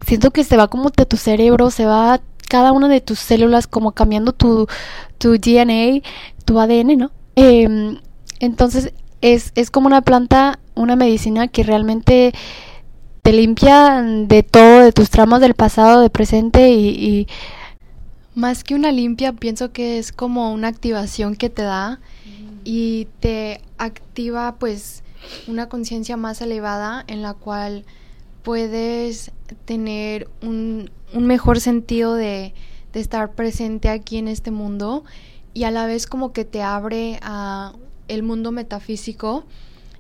Siento 0.06 0.31
que 0.31 0.44
se 0.44 0.57
va 0.57 0.69
como 0.69 0.89
de 0.89 1.06
tu 1.06 1.18
cerebro, 1.18 1.69
se 1.71 1.86
va 1.86 2.21
cada 2.50 2.71
una 2.71 2.88
de 2.88 3.01
tus 3.01 3.19
células 3.19 3.68
como 3.68 3.91
cambiando 3.91 4.33
tu, 4.33 4.68
tu 5.18 5.38
DNA, 5.38 6.01
tu 6.45 6.59
ADN, 6.59 6.97
¿no? 6.97 7.12
Eh, 7.35 8.00
entonces 8.39 8.94
es, 9.21 9.51
es 9.56 9.69
como 9.69 9.88
una 9.88 10.01
planta, 10.01 10.59
una 10.75 10.95
medicina 10.95 11.47
que 11.47 11.63
realmente 11.63 12.33
te 13.21 13.33
limpia 13.33 14.01
de 14.01 14.44
todo, 14.44 14.80
de 14.80 14.94
tus 14.94 15.09
tramos 15.12 15.42
del 15.42 15.53
pasado, 15.53 16.01
de 16.01 16.09
presente 16.09 16.71
y, 16.71 16.88
y 16.88 17.27
más 18.36 18.64
que 18.64 18.76
una 18.76 18.92
limpia, 18.92 19.33
pienso 19.33 19.71
que 19.71 19.98
es 19.98 20.12
como 20.12 20.54
una 20.54 20.68
activación 20.68 21.36
que 21.36 21.50
te 21.50 21.64
da 21.64 22.00
y 22.64 23.07
te 23.19 23.62
activa 23.78 24.56
pues 24.59 25.04
una 25.48 25.69
conciencia 25.69 26.18
más 26.18 26.42
elevada 26.42 27.04
en 27.07 27.21
la 27.21 27.33
cual 27.33 27.86
puedes 28.44 29.31
tener 29.66 30.30
un, 30.42 30.90
un 31.14 31.28
mejor 31.28 31.59
sentido 31.59 32.14
de, 32.14 32.54
de, 32.94 33.00
estar 33.00 33.33
presente 33.33 33.90
aquí 33.90 34.18
en 34.18 34.28
este 34.28 34.52
mundo 34.52 35.04
y 35.54 35.64
a 35.64 35.71
la 35.71 35.86
vez 35.86 36.07
como 36.07 36.31
que 36.31 36.45
te 36.45 36.62
abre 36.62 37.19
a 37.21 37.74
el 38.07 38.24
mundo 38.24 38.52
metafísico 38.52 39.45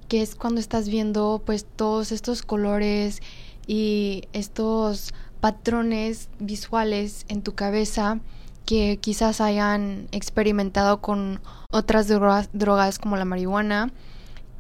que 0.07 0.21
es 0.21 0.35
cuando 0.35 0.59
estás 0.59 0.89
viendo 0.89 1.41
pues 1.45 1.65
todos 1.75 2.11
estos 2.11 2.41
colores 2.41 3.21
y 3.67 4.23
estos 4.33 5.13
patrones 5.39 6.29
visuales 6.39 7.25
en 7.27 7.41
tu 7.41 7.55
cabeza 7.55 8.19
que 8.65 8.97
quizás 8.97 9.41
hayan 9.41 10.07
experimentado 10.11 11.01
con 11.01 11.41
otras 11.71 12.07
drogas, 12.07 12.99
como 12.99 13.17
la 13.17 13.25
marihuana. 13.25 13.91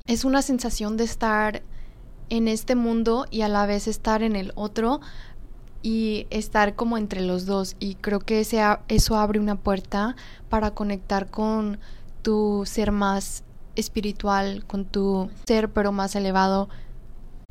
Es 0.07 0.25
una 0.25 0.41
sensación 0.41 0.97
de 0.97 1.03
estar 1.03 1.61
en 2.29 2.47
este 2.47 2.75
mundo 2.75 3.27
y 3.29 3.41
a 3.41 3.47
la 3.47 3.65
vez 3.65 3.87
estar 3.87 4.23
en 4.23 4.35
el 4.35 4.51
otro 4.55 4.99
y 5.83 6.25
estar 6.31 6.75
como 6.75 6.97
entre 6.97 7.21
los 7.21 7.45
dos. 7.45 7.75
Y 7.79 7.95
creo 7.95 8.19
que 8.19 8.39
ese, 8.39 8.63
eso 8.87 9.15
abre 9.15 9.39
una 9.39 9.55
puerta 9.55 10.15
para 10.49 10.71
conectar 10.71 11.29
con 11.29 11.79
tu 12.23 12.63
ser 12.65 12.91
más 12.91 13.43
espiritual, 13.75 14.65
con 14.65 14.85
tu 14.85 15.29
ser 15.45 15.69
pero 15.71 15.91
más 15.91 16.15
elevado. 16.15 16.67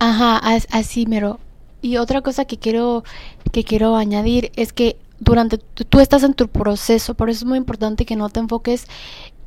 Ajá, 0.01 0.41
así 0.71 1.07
mero. 1.07 1.39
Y 1.81 1.97
otra 1.97 2.23
cosa 2.23 2.45
que 2.45 2.59
quiero, 2.59 3.05
que 3.53 3.65
quiero 3.65 3.97
añadir 3.97 4.51
es 4.57 4.73
que 4.73 4.97
durante 5.21 5.59
tú 5.59 6.01
estás 6.01 6.23
en 6.23 6.35
tu 6.35 6.49
proceso, 6.49 7.15
por 7.15 7.31
eso 7.31 7.41
es 7.41 7.45
muy 7.45 7.59
importante 7.59 8.07
que 8.07 8.17
no 8.17 8.29
te 8.29 8.41
enfoques 8.41 8.87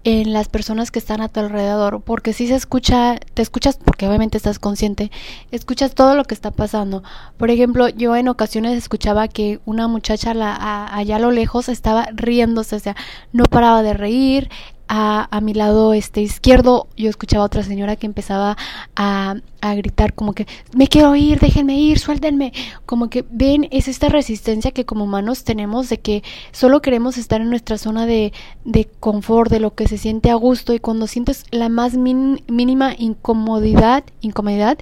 en 0.04 0.34
las 0.34 0.50
personas 0.50 0.90
que 0.90 1.00
están 1.00 1.22
a 1.22 1.30
tu 1.30 1.40
alrededor, 1.40 2.02
porque 2.02 2.34
si 2.34 2.48
se 2.48 2.56
escucha, 2.56 3.20
te 3.34 3.42
escuchas, 3.42 3.78
porque 3.78 4.08
obviamente 4.08 4.38
estás 4.38 4.58
consciente, 4.58 5.12
escuchas 5.52 5.94
todo 5.94 6.16
lo 6.16 6.24
que 6.24 6.34
está 6.34 6.50
pasando. 6.50 7.04
Por 7.38 7.52
ejemplo, 7.52 7.88
yo 7.88 8.16
en 8.16 8.28
ocasiones 8.28 8.78
escuchaba 8.78 9.28
que 9.28 9.60
una 9.66 9.88
muchacha 9.88 10.32
allá 10.32 11.16
a 11.16 11.20
lo 11.20 11.32
lejos 11.32 11.70
estaba 11.70 12.08
riéndose, 12.14 12.78
o 12.78 12.80
sea, 12.80 12.96
no 13.32 13.46
paraba 13.46 13.84
de 13.84 13.94
reír, 13.94 14.50
a, 14.94 15.40
mi 15.42 15.54
lado 15.54 15.94
este 15.94 16.20
izquierdo 16.22 16.90
yo 16.98 17.10
escuchaba 17.10 17.44
a 17.44 17.46
otra 17.46 17.64
señora 17.64 17.96
que 17.96 18.06
empezaba 18.06 18.58
a, 18.98 19.36
a, 19.62 19.76
gritar 19.76 20.14
como 20.14 20.34
que 20.34 20.46
me 20.76 20.88
quiero 20.88 21.16
ir, 21.16 21.40
déjenme 21.40 21.80
ir, 21.80 21.98
suéltenme. 21.98 22.52
Como 22.86 23.10
que 23.10 23.24
ven, 23.32 23.70
es 23.72 23.88
esta 23.88 24.10
resistencia 24.10 24.72
que 24.72 24.84
como 24.84 25.06
humanos 25.06 25.46
tenemos 25.46 25.88
de 25.88 26.02
que 26.02 26.24
solo 26.52 26.82
queremos 26.82 27.18
estar 27.18 27.40
en 27.40 27.50
nuestra 27.50 27.78
zona 27.78 28.06
de, 28.06 28.34
de 28.66 28.90
confort, 29.00 29.50
de 29.50 29.62
lo 29.62 29.76
que 29.76 29.88
se 29.88 29.98
siente 29.98 30.30
a 30.30 30.36
gusto 30.36 30.74
y 30.74 30.80
cuando 30.80 31.08
sientes 31.08 31.46
la 31.52 31.70
más 31.70 31.96
mínima 31.96 32.94
incomodidad, 32.98 34.04
incomodidad, 34.20 34.78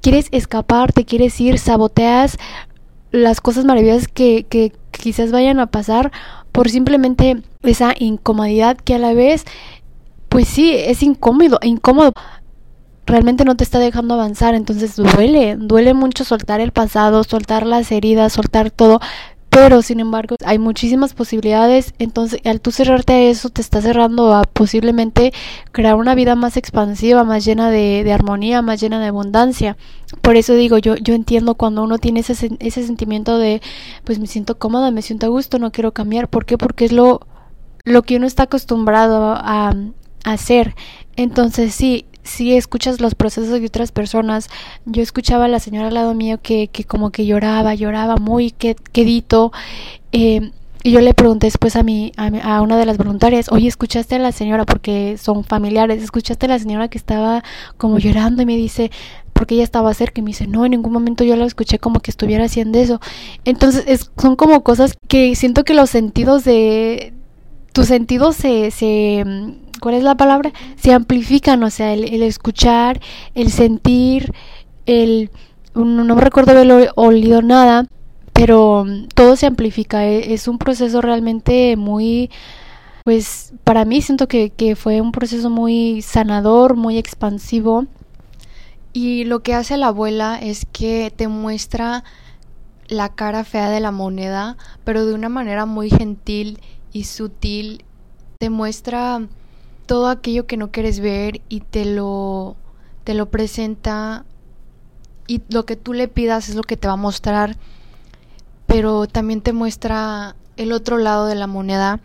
quieres 0.00 0.28
escapar, 0.32 0.94
te 0.94 1.04
quieres 1.04 1.38
ir, 1.38 1.58
saboteas 1.58 2.38
las 3.10 3.42
cosas 3.42 3.66
maravillosas 3.66 4.08
que, 4.08 4.46
que 4.48 4.72
quizás 4.90 5.32
vayan 5.32 5.60
a 5.60 5.66
pasar 5.66 6.12
por 6.52 6.68
simplemente 6.70 7.42
esa 7.62 7.94
incomodidad 7.98 8.76
que 8.76 8.94
a 8.94 8.98
la 8.98 9.14
vez, 9.14 9.44
pues 10.28 10.48
sí, 10.48 10.72
es 10.74 11.02
incómodo, 11.02 11.58
incómodo. 11.62 12.12
Realmente 13.06 13.44
no 13.44 13.56
te 13.56 13.64
está 13.64 13.78
dejando 13.78 14.14
avanzar, 14.14 14.54
entonces 14.54 14.96
duele, 14.96 15.56
duele 15.56 15.94
mucho 15.94 16.24
soltar 16.24 16.60
el 16.60 16.70
pasado, 16.70 17.24
soltar 17.24 17.66
las 17.66 17.90
heridas, 17.90 18.32
soltar 18.32 18.70
todo, 18.70 19.00
pero 19.50 19.82
sin 19.82 19.98
embargo 20.00 20.36
hay 20.44 20.58
muchísimas 20.58 21.12
posibilidades, 21.12 21.92
entonces 21.98 22.40
al 22.44 22.60
tú 22.60 22.70
cerrarte 22.70 23.12
a 23.12 23.20
eso 23.22 23.50
te 23.50 23.60
está 23.60 23.82
cerrando 23.82 24.32
a 24.32 24.44
posiblemente 24.44 25.32
crear 25.72 25.96
una 25.96 26.14
vida 26.14 26.36
más 26.36 26.56
expansiva, 26.56 27.24
más 27.24 27.44
llena 27.44 27.68
de, 27.70 28.04
de 28.04 28.12
armonía, 28.12 28.62
más 28.62 28.80
llena 28.80 29.00
de 29.00 29.08
abundancia. 29.08 29.76
Por 30.22 30.36
eso 30.36 30.54
digo, 30.54 30.78
yo, 30.78 30.94
yo 30.96 31.14
entiendo 31.14 31.56
cuando 31.56 31.82
uno 31.82 31.98
tiene 31.98 32.20
ese, 32.20 32.56
ese 32.60 32.86
sentimiento 32.86 33.38
de, 33.38 33.60
pues 34.04 34.18
me 34.20 34.28
siento 34.28 34.56
cómoda, 34.58 34.92
me 34.92 35.02
siento 35.02 35.26
a 35.26 35.30
gusto, 35.30 35.58
no 35.58 35.72
quiero 35.72 35.92
cambiar. 35.92 36.28
¿Por 36.28 36.46
qué? 36.46 36.56
Porque 36.56 36.84
es 36.84 36.92
lo, 36.92 37.26
lo 37.84 38.02
que 38.02 38.16
uno 38.16 38.26
está 38.26 38.44
acostumbrado 38.44 39.34
a, 39.34 39.74
a 40.24 40.32
hacer. 40.32 40.74
Entonces 41.16 41.74
sí, 41.74 42.06
si 42.22 42.56
escuchas 42.56 43.00
los 43.00 43.14
procesos 43.14 43.60
de 43.60 43.66
otras 43.66 43.92
personas. 43.92 44.48
Yo 44.84 45.02
escuchaba 45.02 45.46
a 45.46 45.48
la 45.48 45.60
señora 45.60 45.88
al 45.88 45.94
lado 45.94 46.14
mío 46.14 46.38
que, 46.42 46.68
que 46.68 46.84
como 46.84 47.10
que 47.10 47.26
lloraba, 47.26 47.74
lloraba 47.74 48.16
muy 48.16 48.50
quedito. 48.50 49.52
Eh, 50.12 50.50
y 50.82 50.92
yo 50.92 51.00
le 51.00 51.12
pregunté 51.12 51.46
después 51.46 51.76
a, 51.76 51.82
mi, 51.82 52.12
a, 52.16 52.62
una 52.62 52.78
de 52.78 52.86
las 52.86 52.96
voluntarias, 52.96 53.52
oye, 53.52 53.68
¿escuchaste 53.68 54.14
a 54.14 54.18
la 54.18 54.32
señora? 54.32 54.64
Porque 54.64 55.18
son 55.18 55.44
familiares, 55.44 56.02
¿escuchaste 56.02 56.46
a 56.46 56.48
la 56.48 56.58
señora 56.58 56.88
que 56.88 56.96
estaba 56.96 57.44
como 57.76 57.98
llorando? 57.98 58.40
Y 58.42 58.46
me 58.46 58.56
dice, 58.56 58.90
porque 59.34 59.56
ella 59.56 59.64
estaba 59.64 59.92
cerca 59.92 60.20
y 60.20 60.22
me 60.22 60.28
dice, 60.28 60.46
no, 60.46 60.64
en 60.64 60.70
ningún 60.70 60.92
momento 60.92 61.22
yo 61.22 61.36
la 61.36 61.44
escuché 61.44 61.78
como 61.78 62.00
que 62.00 62.10
estuviera 62.10 62.44
haciendo 62.44 62.78
eso. 62.78 62.98
Entonces, 63.44 63.84
es, 63.88 64.10
son 64.16 64.36
como 64.36 64.62
cosas 64.62 64.94
que 65.06 65.34
siento 65.34 65.64
que 65.64 65.74
los 65.74 65.90
sentidos 65.90 66.44
de... 66.44 67.12
Tus 67.72 67.86
sentidos 67.86 68.36
se, 68.36 68.70
se 68.70 69.24
¿cuál 69.80 69.94
es 69.96 70.02
la 70.02 70.16
palabra? 70.16 70.52
Se 70.76 70.92
amplifican, 70.92 71.62
o 71.62 71.70
sea, 71.70 71.92
el, 71.92 72.22
escuchar, 72.22 73.00
el 73.34 73.50
sentir, 73.50 74.32
el... 74.86 75.30
No, 75.74 76.14
me 76.14 76.20
recuerdo 76.20 76.52
haber 76.52 76.90
olido 76.96 77.42
nada, 77.42 77.86
pero 78.32 78.84
mm, 78.84 79.08
todo 79.14 79.36
se 79.36 79.46
amplifica. 79.46 80.06
E, 80.06 80.34
es 80.34 80.48
un 80.48 80.58
proceso 80.58 81.00
realmente 81.00 81.76
muy, 81.76 82.30
pues 83.04 83.52
para 83.64 83.84
mí 83.84 84.02
siento 84.02 84.28
que, 84.28 84.50
que 84.50 84.76
fue 84.76 85.00
un 85.00 85.12
proceso 85.12 85.50
muy 85.50 86.02
sanador, 86.02 86.76
muy 86.76 86.98
expansivo. 86.98 87.86
Y 88.92 89.24
lo 89.24 89.40
que 89.40 89.54
hace 89.54 89.76
la 89.76 89.88
abuela 89.88 90.38
es 90.42 90.66
que 90.72 91.12
te 91.14 91.28
muestra 91.28 92.02
la 92.88 93.10
cara 93.10 93.44
fea 93.44 93.70
de 93.70 93.78
la 93.78 93.92
moneda, 93.92 94.56
pero 94.82 95.06
de 95.06 95.14
una 95.14 95.28
manera 95.28 95.64
muy 95.64 95.90
gentil 95.90 96.58
y 96.92 97.04
sutil. 97.04 97.84
Te 98.38 98.50
muestra 98.50 99.26
todo 99.86 100.08
aquello 100.08 100.46
que 100.46 100.56
no 100.56 100.70
quieres 100.70 101.00
ver 101.00 101.40
y 101.48 101.60
te 101.60 101.84
lo, 101.84 102.56
te 103.04 103.14
lo 103.14 103.30
presenta 103.30 104.24
y 105.26 105.42
lo 105.48 105.64
que 105.64 105.76
tú 105.76 105.92
le 105.92 106.08
pidas 106.08 106.48
es 106.48 106.54
lo 106.54 106.62
que 106.62 106.76
te 106.76 106.88
va 106.88 106.94
a 106.94 106.96
mostrar, 106.96 107.56
pero 108.66 109.06
también 109.06 109.42
te 109.42 109.52
muestra 109.52 110.34
el 110.56 110.72
otro 110.72 110.98
lado 110.98 111.26
de 111.26 111.34
la 111.36 111.46
moneda, 111.46 112.00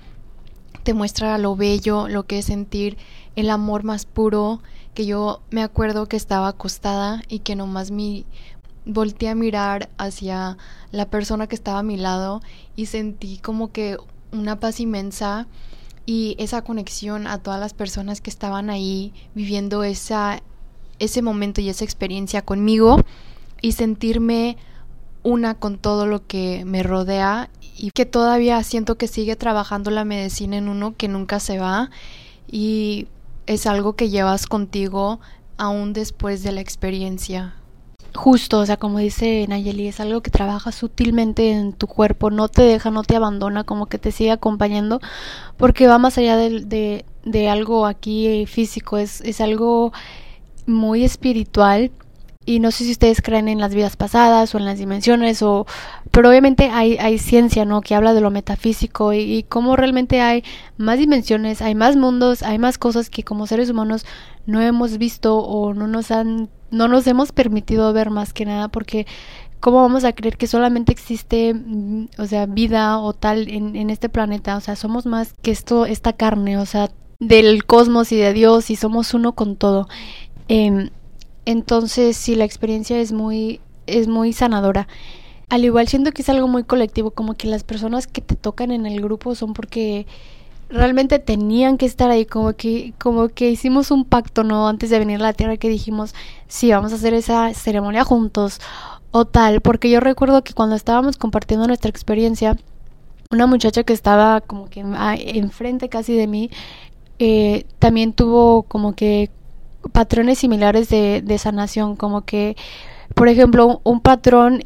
te 0.84 0.94
muestra 0.94 1.38
lo 1.38 1.56
bello, 1.56 2.08
lo 2.08 2.27
que 2.27 2.39
es 2.39 2.46
sentir 2.46 2.98
el 3.36 3.50
amor 3.50 3.84
más 3.84 4.06
puro, 4.06 4.62
que 4.94 5.06
yo 5.06 5.42
me 5.50 5.63
acuerdo 5.63 6.08
que 6.08 6.18
estaba 6.18 6.48
acostada 6.48 7.24
y 7.27 7.39
que 7.39 7.56
nomás 7.56 7.92
mi 7.92 8.25
volteé 8.86 9.30
a 9.30 9.36
mirar 9.36 9.89
hacia 9.98 10.58
la 10.92 11.08
persona 11.08 11.48
que 11.48 11.56
estaba 11.56 11.80
a 11.80 11.84
mi 11.84 11.98
lado 11.98 12.42
y 12.75 12.86
sentí 12.86 13.38
como 13.39 13.72
que 13.72 13.98
una 14.38 14.60
paz 14.60 14.80
inmensa 14.80 15.48
y 16.06 16.36
esa 16.39 16.62
conexión 16.63 17.27
a 17.27 17.39
todas 17.39 17.60
las 17.60 17.74
personas 17.74 18.22
que 18.22 18.30
estaban 18.30 18.70
ahí 18.70 19.13
viviendo 19.34 19.84
esa, 19.84 20.42
ese 21.00 21.22
momento 21.22 21.62
y 21.62 21.70
esa 21.70 21.84
experiencia 21.84 22.44
conmigo 22.44 22.98
y 23.62 23.72
sentirme 23.72 24.58
una 25.24 25.56
con 25.56 25.77
todo 25.77 26.06
lo 26.06 26.25
que 26.27 26.63
me 26.65 26.84
rodea 26.84 27.50
y 27.77 27.89
que 27.92 28.06
todavía 28.06 28.62
siento 28.63 28.96
que 28.96 29.08
sigue 29.08 29.36
trabajando 29.36 29.89
la 29.89 30.06
medicina 30.06 30.58
en 30.58 30.70
uno 30.70 30.96
que 30.96 31.08
nunca 31.08 31.39
se 31.39 31.58
va 31.58 31.89
y 32.50 33.08
es 33.48 33.65
algo 33.65 33.94
que 33.94 34.10
llevas 34.10 34.46
contigo 34.46 35.20
aún 35.58 35.94
después 35.94 36.44
de 36.44 36.51
la 36.51 36.62
experiencia 36.62 37.56
justo, 38.15 38.60
o 38.60 38.65
sea, 38.65 38.77
como 38.77 39.00
dice 39.00 39.45
Nayeli, 39.48 39.88
es 39.88 40.00
algo 40.00 40.22
que 40.22 40.31
trabaja 40.31 40.72
sutilmente 40.72 41.51
en 41.51 41.74
tu 41.74 41.88
cuerpo, 41.88 42.31
no 42.31 42.48
te 42.48 42.63
deja, 42.63 42.91
no 42.91 43.03
te 43.03 43.15
abandona, 43.15 43.63
como 43.63 43.86
que 43.86 44.00
te 44.00 44.12
sigue 44.12 44.31
acompañando, 44.31 45.01
porque 45.57 45.88
va 45.88 45.98
más 45.98 46.17
allá 46.17 46.38
de, 46.38 46.62
de, 46.62 47.05
de 47.24 47.50
algo 47.50 47.86
aquí 47.86 48.45
físico, 48.48 48.98
es, 48.98 49.22
es 49.22 49.41
algo 49.41 49.93
muy 50.65 51.03
espiritual 51.03 51.91
y 52.45 52.60
no 52.60 52.72
sé 52.72 52.84
si 52.84 52.91
ustedes 52.91 53.22
creen 53.22 53.48
en 53.48 53.60
las 53.60 53.74
vidas 53.74 53.98
pasadas 53.98 54.53
o 54.53 54.60
en 54.60 54.65
las 54.65 54.77
dimensiones 54.77 55.41
o 55.41 55.65
pero 56.12 56.29
obviamente 56.29 56.69
hay, 56.69 56.98
hay 56.98 57.17
ciencia 57.17 57.65
no 57.65 57.81
que 57.81 57.95
habla 57.95 58.13
de 58.13 58.22
lo 58.22 58.29
metafísico 58.29 59.13
y, 59.13 59.19
y 59.19 59.43
cómo 59.43 59.75
realmente 59.75 60.22
hay 60.22 60.43
más 60.77 61.00
dimensiones 61.00 61.62
hay 61.62 61.74
más 61.74 61.95
mundos 61.95 62.43
hay 62.43 62.60
más 62.60 62.77
cosas 62.77 63.10
que 63.10 63.24
como 63.24 63.48
seres 63.48 63.69
humanos 63.69 64.05
no 64.45 64.62
hemos 64.62 65.00
visto 65.00 65.38
o 65.38 65.74
no 65.74 65.88
nos 65.88 66.12
han 66.12 66.50
no 66.75 66.88
nos 66.88 67.08
hemos 67.08 67.32
permitido 67.32 67.91
ver 67.94 68.10
más 68.10 68.34
que 68.34 68.46
nada 68.46 68.67
porque 68.67 69.08
cómo 69.60 69.82
vamos 69.82 70.03
a 70.03 70.13
creer 70.13 70.38
que 70.38 70.48
solamente 70.48 70.91
existe 70.91 71.53
mm, 71.53 72.08
o 72.17 72.25
sea 72.25 72.46
vida 72.46 73.00
o 73.00 73.13
tal 73.13 73.48
en, 73.50 73.75
en 73.75 73.89
este 73.89 74.10
planeta 74.10 74.58
o 74.58 74.62
sea 74.62 74.75
somos 74.75 75.05
más 75.05 75.34
que 75.41 75.51
esto 75.51 75.86
esta 75.86 76.13
carne 76.13 76.58
o 76.58 76.65
sea 76.65 76.89
del 77.20 77.65
cosmos 77.65 78.12
y 78.12 78.17
de 78.17 78.34
Dios 78.34 78.70
y 78.70 78.75
somos 78.75 79.13
uno 79.13 79.34
con 79.34 79.55
todo 79.55 79.88
eh, 80.50 80.89
entonces, 81.46 82.17
sí, 82.17 82.36
la 82.36 82.44
experiencia 82.46 83.00
es 83.00 83.12
muy, 83.12 83.62
es 83.88 84.08
muy 84.08 84.34
sanadora. 84.34 84.88
Al 85.50 85.63
igual 85.63 85.88
siento 85.88 86.12
que 86.12 86.24
es 86.24 86.29
algo 86.29 86.48
muy 86.48 86.63
colectivo, 86.63 87.12
como 87.12 87.36
que 87.36 87.48
las 87.48 87.63
personas 87.63 88.08
que 88.08 88.22
te 88.22 88.36
tocan 88.36 88.72
en 88.72 88.86
el 88.88 89.00
grupo 89.01 89.36
son 89.36 89.53
porque 89.53 90.08
realmente 90.75 91.20
tenían 91.20 91.77
que 91.77 91.86
estar 91.86 92.12
ahí, 92.12 92.25
como 92.25 92.53
que, 92.53 92.94
como 93.00 93.29
que 93.29 93.50
hicimos 93.50 93.91
un 93.91 94.05
pacto, 94.05 94.44
¿no? 94.44 94.67
Antes 94.67 94.89
de 94.89 95.00
venir 95.00 95.20
a 95.20 95.24
la 95.24 95.34
Tierra 95.34 95.58
que 95.58 95.70
dijimos, 95.70 96.13
sí, 96.48 96.72
vamos 96.72 96.91
a 96.91 96.96
hacer 96.96 97.13
esa 97.13 97.53
ceremonia 97.53 98.03
juntos 98.03 98.60
o 99.12 99.25
tal, 99.25 99.62
porque 99.62 99.89
yo 99.89 100.00
recuerdo 100.00 100.44
que 100.44 100.53
cuando 100.53 100.75
estábamos 100.75 101.17
compartiendo 101.17 101.67
nuestra 101.67 101.89
experiencia, 101.89 102.58
una 103.32 103.48
muchacha 103.48 103.84
que 103.84 103.94
estaba 103.94 104.41
como 104.41 104.70
que 104.70 104.82
enfrente 104.82 105.89
casi 105.89 106.15
de 106.15 106.27
mí, 106.27 106.50
eh, 107.20 107.65
también 107.79 108.13
tuvo 108.13 108.63
como 108.63 108.94
que 108.94 109.29
patrones 109.91 110.39
similares 110.39 110.89
de, 110.89 111.22
de 111.22 111.38
sanación, 111.38 111.96
como 111.96 112.22
que, 112.22 112.55
por 113.13 113.27
ejemplo, 113.29 113.82
un, 113.84 114.01
patrón 114.01 114.63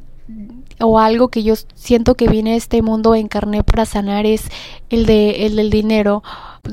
o 0.80 1.00
algo 1.00 1.30
que 1.30 1.44
yo 1.44 1.56
siento 1.76 2.16
que 2.16 2.28
viene 2.28 2.54
a 2.54 2.56
este 2.56 2.82
mundo 2.82 3.16
encarné 3.16 3.64
para 3.64 3.86
sanar 3.86 4.26
es 4.26 4.50
el 4.90 5.06
de 5.06 5.46
el 5.46 5.56
del 5.56 5.70
dinero. 5.70 6.24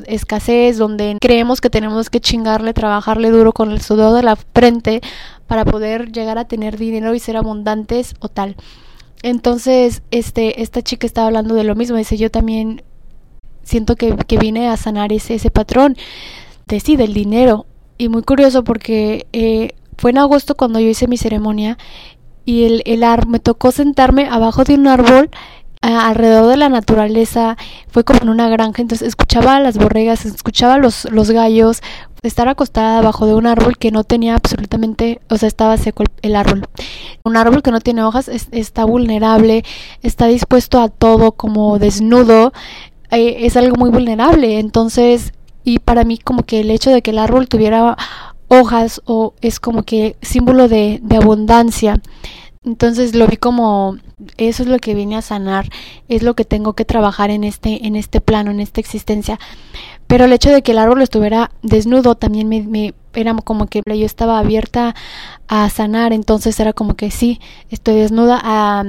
Escasez 0.06 0.78
donde 0.78 1.16
creemos 1.20 1.60
que 1.60 1.70
tenemos 1.70 2.10
que 2.10 2.20
chingarle 2.20 2.74
trabajarle 2.74 3.30
duro 3.30 3.52
con 3.52 3.70
el 3.70 3.80
sudor 3.80 4.14
de 4.14 4.22
la 4.22 4.36
frente 4.36 5.00
para 5.46 5.64
poder 5.64 6.10
llegar 6.12 6.38
a 6.38 6.46
tener 6.46 6.76
dinero 6.76 7.14
y 7.14 7.20
ser 7.20 7.36
abundantes 7.36 8.14
o 8.20 8.28
tal. 8.28 8.56
Entonces 9.22 10.02
este 10.10 10.62
esta 10.62 10.82
chica 10.82 11.06
estaba 11.06 11.28
hablando 11.28 11.54
de 11.54 11.64
lo 11.64 11.74
mismo. 11.74 11.96
Dice 11.96 12.16
yo 12.16 12.30
también 12.30 12.82
siento 13.62 13.96
que, 13.96 14.16
que 14.16 14.38
vine 14.38 14.68
a 14.68 14.76
sanar 14.76 15.12
ese 15.12 15.34
ese 15.34 15.50
patrón 15.50 15.96
de 16.66 16.80
sí 16.80 16.96
del 16.96 17.14
dinero. 17.14 17.66
Y 17.98 18.08
muy 18.08 18.22
curioso 18.22 18.62
porque 18.62 19.26
eh, 19.32 19.70
fue 19.96 20.10
en 20.10 20.18
agosto 20.18 20.54
cuando 20.54 20.80
yo 20.80 20.88
hice 20.88 21.08
mi 21.08 21.16
ceremonia 21.16 21.78
y 22.46 22.64
el, 22.64 22.82
el 22.86 23.04
ar 23.04 23.26
me 23.26 23.40
tocó 23.40 23.72
sentarme 23.72 24.26
abajo 24.30 24.64
de 24.64 24.74
un 24.74 24.86
árbol 24.86 25.28
alrededor 25.82 26.48
de 26.48 26.56
la 26.56 26.68
naturaleza, 26.68 27.56
fue 27.88 28.04
como 28.04 28.20
en 28.22 28.28
una 28.28 28.48
granja, 28.48 28.82
entonces 28.82 29.06
escuchaba 29.06 29.60
las 29.60 29.76
borregas, 29.76 30.24
escuchaba 30.24 30.78
los, 30.78 31.06
los 31.10 31.30
gallos, 31.30 31.80
estar 32.22 32.48
acostada 32.48 32.98
abajo 32.98 33.26
de 33.26 33.34
un 33.34 33.46
árbol 33.46 33.76
que 33.76 33.90
no 33.90 34.02
tenía 34.02 34.34
absolutamente, 34.34 35.20
o 35.28 35.36
sea, 35.36 35.46
estaba 35.48 35.76
seco 35.76 36.04
el, 36.22 36.36
árbol. 36.36 36.66
Un 37.24 37.36
árbol 37.36 37.62
que 37.62 37.70
no 37.70 37.80
tiene 37.80 38.02
hojas 38.02 38.28
está 38.28 38.84
vulnerable, 38.84 39.64
está 40.02 40.26
dispuesto 40.26 40.80
a 40.80 40.88
todo 40.88 41.32
como 41.32 41.78
desnudo, 41.78 42.52
eh, 43.10 43.38
es 43.40 43.56
algo 43.56 43.76
muy 43.76 43.90
vulnerable, 43.90 44.58
entonces 44.58 45.32
y 45.62 45.80
para 45.80 46.04
mí 46.04 46.18
como 46.18 46.44
que 46.44 46.60
el 46.60 46.70
hecho 46.70 46.90
de 46.90 47.02
que 47.02 47.10
el 47.10 47.18
árbol 47.18 47.48
tuviera 47.48 47.96
hojas 48.48 49.02
o 49.04 49.34
es 49.40 49.60
como 49.60 49.82
que 49.82 50.16
símbolo 50.22 50.68
de, 50.68 51.00
de 51.02 51.16
abundancia. 51.16 52.00
Entonces 52.64 53.14
lo 53.14 53.26
vi 53.28 53.36
como 53.36 53.96
eso 54.38 54.62
es 54.62 54.68
lo 54.68 54.78
que 54.78 54.94
vine 54.94 55.16
a 55.16 55.22
sanar, 55.22 55.68
es 56.08 56.22
lo 56.22 56.34
que 56.34 56.44
tengo 56.44 56.72
que 56.72 56.84
trabajar 56.84 57.30
en 57.30 57.44
este, 57.44 57.86
en 57.86 57.96
este 57.96 58.20
plano, 58.20 58.50
en 58.50 58.60
esta 58.60 58.80
existencia. 58.80 59.38
Pero 60.06 60.24
el 60.24 60.32
hecho 60.32 60.50
de 60.50 60.62
que 60.62 60.72
el 60.72 60.78
árbol 60.78 61.02
estuviera 61.02 61.50
desnudo 61.62 62.14
también 62.14 62.48
me, 62.48 62.94
era 63.14 63.34
como 63.34 63.66
que 63.66 63.82
yo 63.86 64.06
estaba 64.06 64.38
abierta 64.38 64.94
a 65.48 65.68
sanar, 65.68 66.12
entonces 66.12 66.58
era 66.58 66.72
como 66.72 66.94
que 66.94 67.10
sí, 67.10 67.40
estoy 67.70 67.96
desnuda, 67.96 68.40
a, 68.42 68.84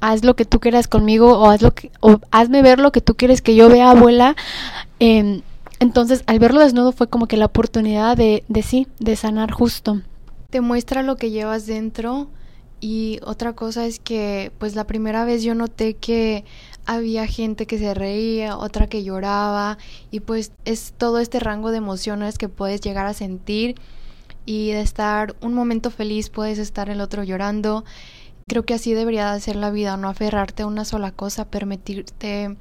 haz 0.00 0.24
lo 0.24 0.34
que 0.34 0.46
tú 0.46 0.58
quieras 0.58 0.88
conmigo 0.88 1.38
o 1.38 1.50
haz 1.50 1.60
lo 1.60 1.72
que, 1.72 1.90
o 2.00 2.18
hazme 2.30 2.62
ver 2.62 2.78
lo 2.78 2.90
que 2.90 3.00
tú 3.02 3.16
quieres 3.16 3.42
que 3.42 3.54
yo 3.54 3.68
vea, 3.68 3.90
abuela. 3.90 4.34
Eh, 4.98 5.42
entonces, 5.80 6.22
al 6.26 6.38
verlo 6.38 6.60
desnudo 6.60 6.92
fue 6.92 7.08
como 7.08 7.26
que 7.26 7.38
la 7.38 7.46
oportunidad 7.46 8.16
de, 8.16 8.44
de 8.48 8.62
sí, 8.62 8.86
de 8.98 9.16
sanar 9.16 9.50
justo. 9.50 10.02
Te 10.50 10.60
muestra 10.60 11.02
lo 11.02 11.16
que 11.16 11.30
llevas 11.30 11.66
dentro 11.66 12.28
y 12.80 13.18
otra 13.24 13.54
cosa 13.54 13.86
es 13.86 13.98
que 13.98 14.52
pues 14.58 14.74
la 14.74 14.86
primera 14.86 15.24
vez 15.24 15.42
yo 15.42 15.54
noté 15.54 15.94
que 15.94 16.44
había 16.86 17.26
gente 17.26 17.66
que 17.66 17.78
se 17.78 17.94
reía, 17.94 18.56
otra 18.56 18.88
que 18.88 19.04
lloraba 19.04 19.78
y 20.10 20.20
pues 20.20 20.52
es 20.64 20.92
todo 20.96 21.18
este 21.18 21.40
rango 21.40 21.70
de 21.70 21.78
emociones 21.78 22.36
que 22.36 22.48
puedes 22.48 22.80
llegar 22.80 23.06
a 23.06 23.14
sentir 23.14 23.76
y 24.44 24.72
de 24.72 24.80
estar 24.80 25.34
un 25.40 25.54
momento 25.54 25.90
feliz 25.90 26.30
puedes 26.30 26.58
estar 26.58 26.90
el 26.90 27.00
otro 27.00 27.22
llorando. 27.22 27.84
Creo 28.46 28.64
que 28.64 28.74
así 28.74 28.94
debería 28.94 29.32
de 29.32 29.40
ser 29.40 29.56
la 29.56 29.70
vida, 29.70 29.96
no 29.96 30.08
aferrarte 30.08 30.62
a 30.64 30.66
una 30.66 30.84
sola 30.84 31.12
cosa, 31.12 31.44
permitirte 31.44 32.56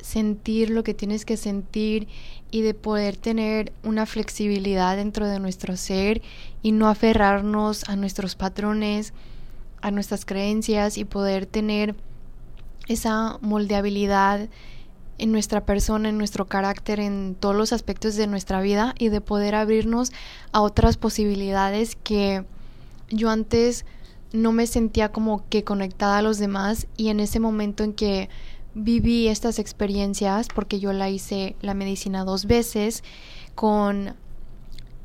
sentir 0.00 0.70
lo 0.70 0.84
que 0.84 0.94
tienes 0.94 1.24
que 1.24 1.36
sentir 1.36 2.08
y 2.50 2.62
de 2.62 2.74
poder 2.74 3.16
tener 3.16 3.72
una 3.82 4.06
flexibilidad 4.06 4.96
dentro 4.96 5.26
de 5.26 5.38
nuestro 5.38 5.76
ser 5.76 6.22
y 6.62 6.72
no 6.72 6.88
aferrarnos 6.88 7.88
a 7.88 7.96
nuestros 7.96 8.34
patrones, 8.34 9.12
a 9.80 9.90
nuestras 9.90 10.24
creencias 10.24 10.98
y 10.98 11.04
poder 11.04 11.46
tener 11.46 11.94
esa 12.88 13.38
moldeabilidad 13.42 14.48
en 15.18 15.32
nuestra 15.32 15.64
persona, 15.64 16.08
en 16.08 16.18
nuestro 16.18 16.46
carácter, 16.46 17.00
en 17.00 17.36
todos 17.38 17.54
los 17.54 17.72
aspectos 17.72 18.14
de 18.14 18.26
nuestra 18.26 18.60
vida 18.60 18.94
y 18.98 19.08
de 19.08 19.20
poder 19.20 19.54
abrirnos 19.54 20.12
a 20.52 20.60
otras 20.60 20.96
posibilidades 20.96 21.96
que 21.96 22.44
yo 23.10 23.30
antes 23.30 23.84
no 24.32 24.52
me 24.52 24.66
sentía 24.66 25.10
como 25.10 25.48
que 25.48 25.64
conectada 25.64 26.18
a 26.18 26.22
los 26.22 26.38
demás 26.38 26.86
y 26.96 27.08
en 27.08 27.20
ese 27.20 27.40
momento 27.40 27.82
en 27.82 27.94
que 27.94 28.28
viví 28.74 29.28
estas 29.28 29.58
experiencias, 29.58 30.48
porque 30.54 30.80
yo 30.80 30.92
la 30.92 31.10
hice 31.10 31.56
la 31.60 31.74
medicina 31.74 32.24
dos 32.24 32.46
veces 32.46 33.02
con 33.54 34.14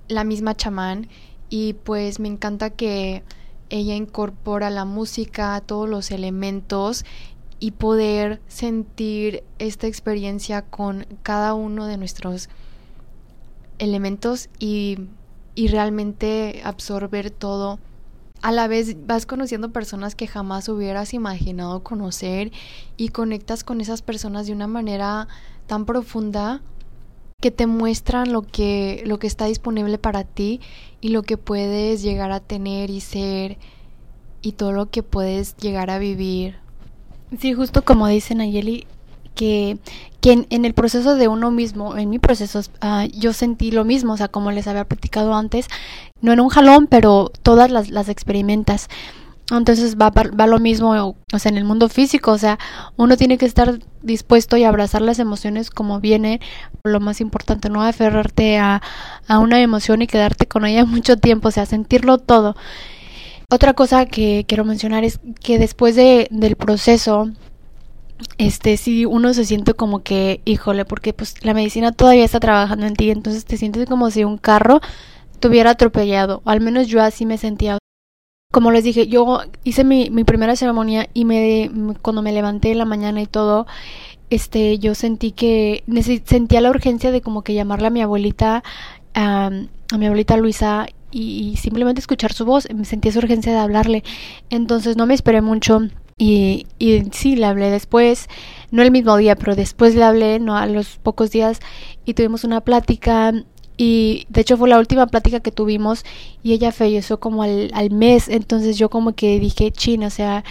la 0.08 0.24
misma 0.24 0.56
chamán 0.56 1.08
y 1.50 1.74
pues 1.74 2.20
me 2.20 2.28
encanta 2.28 2.70
que 2.70 3.24
ella 3.70 3.96
incorpora 3.96 4.70
la 4.70 4.86
música, 4.86 5.62
todos 5.66 5.90
los 5.90 6.12
elementos 6.12 7.06
y 7.60 7.72
poder 7.72 8.42
sentir 8.48 9.44
esta 9.58 9.88
experiencia 9.88 10.64
con 10.64 11.08
cada 11.24 11.54
uno 11.54 11.88
de 11.88 11.98
nuestros 11.98 12.50
elementos 13.80 14.50
y, 14.60 14.98
y 15.56 15.70
realmente 15.70 16.62
absorber 16.64 17.32
todo. 17.32 17.80
A 18.44 18.52
la 18.52 18.68
vez 18.68 18.98
vas 19.08 19.26
conociendo 19.26 19.72
personas 19.72 20.16
que 20.16 20.28
jamás 20.28 20.68
hubieras 20.68 21.14
imaginado 21.14 21.82
conocer 21.82 22.52
y 22.98 23.08
conectas 23.08 23.64
con 23.64 23.80
esas 23.80 24.02
personas 24.02 24.48
de 24.48 24.52
una 24.52 24.68
manera 24.68 25.30
tan 25.66 25.86
profunda 25.86 26.62
que 27.42 27.52
te 27.52 27.68
muestran 27.68 28.34
lo 28.34 28.42
que, 28.42 29.02
lo 29.06 29.18
que 29.18 29.28
está 29.28 29.46
disponible 29.46 29.98
para 29.98 30.26
ti 30.26 30.60
y 31.00 31.08
lo 31.08 31.24
que 31.24 31.38
puedes 31.38 32.02
llegar 32.02 32.34
a 32.34 32.42
tener 32.42 32.90
y 32.90 33.00
ser 33.00 33.58
y 34.42 34.52
todo 34.52 34.74
lo 34.74 34.90
que 34.90 35.04
puedes 35.04 35.56
llegar 35.56 35.90
a 35.90 35.98
vivir. 35.98 36.58
Sí, 37.40 37.54
justo 37.54 37.86
como 37.86 38.08
dice 38.08 38.36
Nayeli, 38.36 38.88
que, 39.36 39.78
que 40.22 40.46
en, 40.50 40.66
el 40.66 40.74
proceso 40.74 41.16
de 41.16 41.28
uno 41.28 41.52
mismo, 41.52 41.98
en 41.98 42.10
mi 42.10 42.20
proceso, 42.20 42.60
uh, 42.60 43.08
yo 43.14 43.34
sentí 43.34 43.72
lo 43.72 43.84
mismo, 43.86 44.14
o 44.14 44.18
sea, 44.18 44.28
como 44.28 44.52
les 44.52 44.68
había 44.68 44.86
platicado 44.86 45.34
antes, 45.36 45.68
no 46.22 46.34
en 46.34 46.40
un 46.40 46.50
jalón, 46.50 46.88
pero 46.88 47.32
todas 47.42 47.72
las, 47.72 47.90
las 47.90 48.10
experimentas. 48.10 48.90
Entonces 49.52 49.98
va, 49.98 50.10
va 50.10 50.48
lo 50.48 50.60
mismo, 50.60 51.16
o 51.34 51.40
sea, 51.40 51.52
en 51.52 51.58
el 51.58 51.66
mundo 51.66 51.90
físico, 51.90 52.32
o 52.32 52.38
sea, 52.38 52.58
uno 52.96 53.18
tiene 53.18 53.38
que 53.38 53.46
estar 53.46 53.80
dispuesto 54.02 54.56
y 54.56 54.64
abrazar 54.64 55.02
las 55.02 55.20
emociones 55.20 55.70
como 55.70 56.00
viene, 56.00 56.40
lo 56.86 57.02
más 57.02 57.20
importante, 57.20 57.70
no 57.70 57.84
aferrarte 57.84 58.58
a, 58.58 58.82
a 59.28 59.40
una 59.40 59.62
emoción 59.62 60.02
y 60.02 60.08
quedarte 60.08 60.48
con 60.48 60.66
ella 60.66 60.86
mucho 60.86 61.18
tiempo, 61.18 61.50
o 61.50 61.52
sea, 61.52 61.66
sentirlo 61.66 62.18
todo. 62.20 62.56
Otra 63.50 63.74
cosa 63.74 64.06
que 64.06 64.46
quiero 64.48 64.66
mencionar 64.66 65.04
es 65.04 65.20
que 65.42 65.60
después 65.60 65.96
de, 65.96 66.28
del 66.32 66.56
proceso, 66.56 67.30
este, 68.46 68.78
si 68.78 69.06
uno 69.06 69.34
se 69.34 69.46
siente 69.46 69.74
como 69.74 70.04
que, 70.04 70.42
híjole, 70.46 70.86
porque 70.86 71.14
pues 71.14 71.44
la 71.46 71.54
medicina 71.54 71.92
todavía 71.92 72.26
está 72.26 72.40
trabajando 72.40 72.86
en 72.86 72.96
ti, 72.96 73.10
entonces 73.10 73.46
te 73.46 73.58
sientes 73.58 73.88
como 73.88 74.10
si 74.12 74.24
un 74.24 74.38
carro 74.38 74.82
te 75.40 75.48
hubiera 75.48 75.72
atropellado, 75.72 76.42
al 76.46 76.62
menos 76.62 76.88
yo 76.88 77.02
así 77.02 77.26
me 77.26 77.38
sentía 77.38 77.78
como 78.52 78.70
les 78.70 78.84
dije, 78.84 79.08
yo 79.08 79.42
hice 79.64 79.84
mi, 79.84 80.12
mi 80.12 80.24
primera 80.26 80.56
ceremonia 80.56 81.10
y 81.16 81.26
me, 81.26 81.72
cuando 82.04 82.22
me 82.22 82.32
levanté 82.32 82.72
en 82.72 82.78
la 82.78 82.86
mañana 82.86 83.20
y 83.20 83.26
todo, 83.26 83.66
este, 84.30 84.78
yo 84.78 84.94
sentí 84.94 85.32
que 85.32 85.84
sentía 86.26 86.62
la 86.62 86.70
urgencia 86.70 87.12
de 87.12 87.22
como 87.22 87.42
que 87.42 87.56
llamarle 87.56 87.88
a 87.88 87.90
mi 87.90 88.02
abuelita, 88.04 88.64
a 89.16 89.50
mi 89.50 90.06
abuelita 90.06 90.38
Luisa 90.38 90.86
y, 91.10 91.56
simplemente 91.58 92.00
escuchar 92.00 92.34
su 92.34 92.46
voz, 92.46 92.68
me 92.74 92.86
sentí 92.86 93.10
esa 93.10 93.20
urgencia 93.20 93.52
de 93.52 93.60
hablarle. 93.60 94.04
Entonces 94.52 94.98
no 94.98 95.06
me 95.08 95.14
esperé 95.14 95.42
mucho 95.42 95.88
y, 96.18 96.68
y 96.80 97.04
sí, 97.12 97.36
le 97.36 97.46
hablé 97.46 97.70
después, 97.70 98.28
no 98.72 98.82
el 98.84 98.92
mismo 98.92 99.18
día, 99.18 99.36
pero 99.36 99.56
después 99.56 99.96
le 99.96 100.04
hablé, 100.04 100.40
no 100.40 100.56
a 100.58 100.66
los 100.68 100.98
pocos 100.98 101.32
días 101.32 101.60
y 102.06 102.14
tuvimos 102.14 102.44
una 102.44 102.62
plática 102.62 103.34
y 103.78 104.26
de 104.30 104.42
hecho 104.42 104.58
fue 104.58 104.70
la 104.70 104.78
última 104.78 105.08
plática 105.08 105.40
que 105.40 105.52
tuvimos 105.52 106.04
y 106.44 106.54
ella 106.54 106.72
falleció 106.72 107.20
como 107.20 107.44
al, 107.44 107.72
al 107.74 107.90
mes, 107.92 108.30
entonces 108.30 108.78
yo 108.78 108.90
como 108.90 109.14
que 109.14 109.40
dije, 109.40 109.72
chin, 109.72 110.04
o 110.04 110.10
sea, 110.10 110.44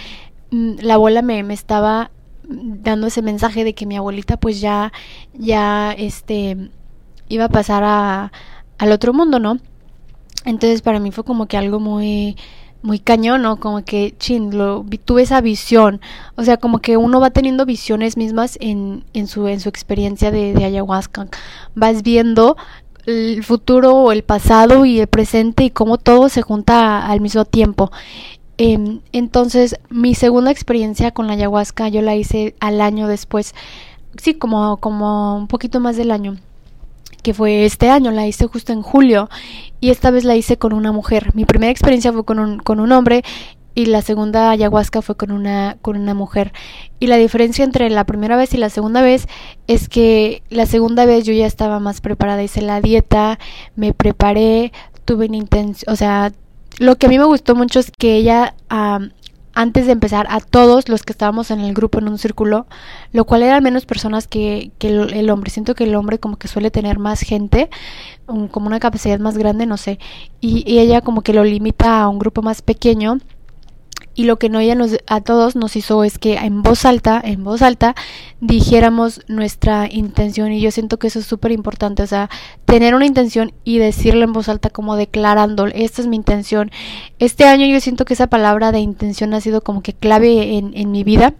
mm, 0.51 0.75
la 0.81 0.95
abuela 0.95 1.21
me, 1.21 1.43
me 1.43 1.53
estaba 1.53 2.11
dando 2.47 3.07
ese 3.07 3.21
mensaje 3.21 3.63
de 3.63 3.73
que 3.73 3.85
mi 3.85 3.95
abuelita 3.95 4.37
pues 4.37 4.59
ya, 4.61 4.91
ya, 5.33 5.93
este, 5.97 6.69
iba 7.29 7.45
a 7.45 7.49
pasar 7.49 7.83
a, 7.85 8.31
al 8.77 8.91
otro 8.91 9.13
mundo, 9.13 9.39
¿no? 9.39 9.59
Entonces 10.45 10.81
para 10.81 10.99
mí 10.99 11.11
fue 11.11 11.23
como 11.23 11.47
que 11.47 11.57
algo 11.57 11.79
muy 11.79 12.35
muy 12.83 12.99
cañón, 12.99 13.41
¿no? 13.41 13.59
Como 13.59 13.83
que, 13.83 14.13
chin, 14.19 14.55
lo, 14.55 14.85
tuve 15.05 15.23
esa 15.23 15.41
visión. 15.41 16.01
O 16.35 16.43
sea, 16.43 16.57
como 16.57 16.79
que 16.79 16.97
uno 16.97 17.19
va 17.19 17.31
teniendo 17.31 17.65
visiones 17.65 18.17
mismas 18.17 18.57
en, 18.61 19.05
en, 19.13 19.27
su, 19.27 19.47
en 19.47 19.59
su 19.61 19.69
experiencia 19.69 20.29
de, 20.29 20.53
ayahuasca. 20.63 21.27
Vas 21.73 22.03
viendo 22.03 22.57
el 23.05 23.43
futuro 23.43 23.95
o 23.95 24.11
el 24.11 24.23
pasado 24.23 24.85
y 24.85 24.99
el 24.99 25.07
presente 25.07 25.63
y 25.63 25.69
cómo 25.71 25.97
todo 25.97 26.29
se 26.29 26.41
junta 26.41 27.07
al 27.07 27.21
mismo 27.21 27.45
tiempo. 27.45 27.91
Eh, 28.57 28.99
entonces, 29.13 29.77
mi 29.89 30.13
segunda 30.13 30.51
experiencia 30.51 31.11
con 31.11 31.27
la 31.27 31.33
ayahuasca 31.33 31.87
yo 31.87 32.01
la 32.01 32.15
hice 32.15 32.55
al 32.59 32.81
año 32.81 33.07
después, 33.07 33.55
sí, 34.21 34.35
como, 34.35 34.77
como 34.77 35.37
un 35.37 35.47
poquito 35.47 35.79
más 35.79 35.97
del 35.97 36.11
año, 36.11 36.37
que 37.23 37.33
fue 37.33 37.65
este 37.65 37.89
año, 37.89 38.11
la 38.11 38.27
hice 38.27 38.45
justo 38.45 38.73
en 38.73 38.83
julio 38.83 39.29
y 39.79 39.89
esta 39.89 40.11
vez 40.11 40.23
la 40.23 40.35
hice 40.35 40.57
con 40.57 40.73
una 40.73 40.91
mujer. 40.91 41.31
Mi 41.33 41.45
primera 41.45 41.71
experiencia 41.71 42.13
fue 42.13 42.25
con 42.25 42.37
un, 42.37 42.59
con 42.59 42.79
un 42.79 42.91
hombre 42.91 43.23
y 43.75 43.87
la 43.87 44.01
segunda 44.01 44.51
ayahuasca 44.51 45.01
fue 45.01 45.15
con 45.15 45.31
una 45.31 45.77
con 45.81 45.97
una 45.97 46.13
mujer 46.13 46.53
y 46.99 47.07
la 47.07 47.17
diferencia 47.17 47.65
entre 47.65 47.89
la 47.89 48.03
primera 48.03 48.37
vez 48.37 48.53
y 48.53 48.57
la 48.57 48.69
segunda 48.69 49.01
vez 49.01 49.27
es 49.67 49.89
que 49.89 50.43
la 50.49 50.65
segunda 50.65 51.05
vez 51.05 51.25
yo 51.25 51.33
ya 51.33 51.47
estaba 51.47 51.79
más 51.79 51.99
preparada 51.99 52.43
hice 52.43 52.61
la 52.61 52.81
dieta 52.81 53.39
me 53.75 53.93
preparé 53.93 54.71
tuve 55.05 55.25
una 55.25 55.37
intención 55.37 55.91
o 55.91 55.95
sea 55.95 56.31
lo 56.77 56.97
que 56.97 57.07
a 57.07 57.09
mí 57.09 57.17
me 57.17 57.25
gustó 57.25 57.55
mucho 57.55 57.79
es 57.79 57.89
que 57.89 58.15
ella 58.15 58.53
antes 59.53 59.85
de 59.85 59.91
empezar 59.91 60.25
a 60.29 60.39
todos 60.39 60.89
los 60.89 61.03
que 61.03 61.13
estábamos 61.13 61.51
en 61.51 61.59
el 61.59 61.73
grupo 61.73 61.99
en 61.99 62.07
un 62.07 62.17
círculo, 62.17 62.65
lo 63.11 63.25
cual 63.25 63.43
eran 63.43 63.63
menos 63.63 63.85
personas 63.85 64.27
que, 64.27 64.71
que 64.79 64.89
el, 64.89 65.29
hombre. 65.29 65.51
Siento 65.51 65.75
que 65.75 65.83
el 65.83 65.95
hombre 65.95 66.19
como 66.19 66.37
que 66.37 66.47
suele 66.47 66.71
tener 66.71 66.99
más 66.99 67.21
gente, 67.21 67.69
como 68.25 68.67
una 68.67 68.79
capacidad 68.79 69.19
más 69.19 69.37
grande, 69.37 69.65
no 69.65 69.77
sé. 69.77 69.99
Y, 70.41 70.63
y, 70.65 70.79
ella 70.79 71.01
como 71.01 71.21
que 71.21 71.33
lo 71.33 71.43
limita 71.43 72.01
a 72.01 72.09
un 72.09 72.19
grupo 72.19 72.41
más 72.41 72.61
pequeño 72.61 73.19
y 74.15 74.25
lo 74.25 74.37
que 74.37 74.49
no 74.49 74.59
ella 74.59 74.75
nos, 74.75 74.97
a 75.07 75.21
todos 75.21 75.55
nos 75.55 75.75
hizo 75.75 76.03
es 76.03 76.17
que 76.17 76.35
en 76.35 76.61
voz 76.61 76.85
alta, 76.85 77.21
en 77.23 77.43
voz 77.43 77.61
alta, 77.61 77.95
dijéramos 78.41 79.21
nuestra 79.27 79.87
intención 79.91 80.51
y 80.51 80.61
yo 80.61 80.71
siento 80.71 80.99
que 80.99 81.07
eso 81.07 81.19
es 81.19 81.25
súper 81.25 81.51
importante, 81.51 82.03
o 82.03 82.07
sea, 82.07 82.29
tener 82.65 82.95
una 82.95 83.05
intención 83.05 83.53
y 83.63 83.79
decirlo 83.79 84.23
en 84.23 84.33
voz 84.33 84.49
alta 84.49 84.69
como 84.69 84.95
declarando, 84.95 85.67
esta 85.67 86.01
es 86.01 86.07
mi 86.07 86.15
intención. 86.15 86.71
Este 87.19 87.45
año 87.45 87.65
yo 87.65 87.79
siento 87.79 88.05
que 88.05 88.13
esa 88.13 88.27
palabra 88.27 88.71
de 88.71 88.79
intención 88.79 89.33
ha 89.33 89.41
sido 89.41 89.61
como 89.61 89.81
que 89.81 89.93
clave 89.93 90.57
en, 90.57 90.71
en 90.75 90.91
mi 90.91 91.03
vida 91.03 91.33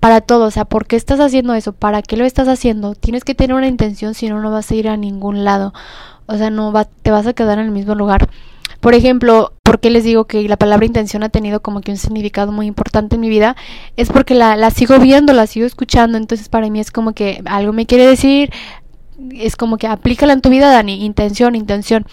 para 0.00 0.20
todo, 0.20 0.46
o 0.46 0.50
sea, 0.50 0.64
¿por 0.64 0.86
qué 0.86 0.96
estás 0.96 1.20
haciendo 1.20 1.54
eso? 1.54 1.72
¿Para 1.72 2.02
qué 2.02 2.16
lo 2.16 2.24
estás 2.24 2.48
haciendo? 2.48 2.94
Tienes 2.94 3.24
que 3.24 3.34
tener 3.34 3.54
una 3.54 3.68
intención, 3.68 4.14
si 4.14 4.28
no, 4.28 4.40
no 4.40 4.50
vas 4.50 4.70
a 4.70 4.74
ir 4.74 4.88
a 4.88 4.96
ningún 4.96 5.44
lado. 5.44 5.72
O 6.26 6.36
sea, 6.36 6.48
no 6.50 6.72
va, 6.72 6.84
te 6.84 7.10
vas 7.10 7.26
a 7.26 7.32
quedar 7.32 7.58
en 7.58 7.66
el 7.66 7.70
mismo 7.70 7.94
lugar. 7.94 8.30
Por 8.80 8.94
ejemplo, 8.94 9.52
¿por 9.62 9.80
qué 9.80 9.90
les 9.90 10.04
digo 10.04 10.24
que 10.24 10.42
la 10.48 10.56
palabra 10.56 10.86
intención 10.86 11.22
ha 11.22 11.28
tenido 11.28 11.60
como 11.60 11.80
que 11.80 11.90
un 11.90 11.96
significado 11.96 12.50
muy 12.52 12.66
importante 12.66 13.16
en 13.16 13.20
mi 13.20 13.28
vida? 13.28 13.56
Es 13.96 14.10
porque 14.10 14.34
la, 14.34 14.56
la 14.56 14.70
sigo 14.70 14.98
viendo, 14.98 15.32
la 15.32 15.46
sigo 15.46 15.66
escuchando, 15.66 16.18
entonces 16.18 16.48
para 16.48 16.68
mí 16.70 16.80
es 16.80 16.90
como 16.90 17.12
que 17.12 17.42
algo 17.44 17.72
me 17.72 17.86
quiere 17.86 18.06
decir, 18.06 18.50
es 19.32 19.56
como 19.56 19.76
que 19.76 19.86
aplícala 19.86 20.32
en 20.32 20.40
tu 20.40 20.48
vida, 20.48 20.70
Dani, 20.70 21.04
intención, 21.04 21.54
intención 21.54 22.06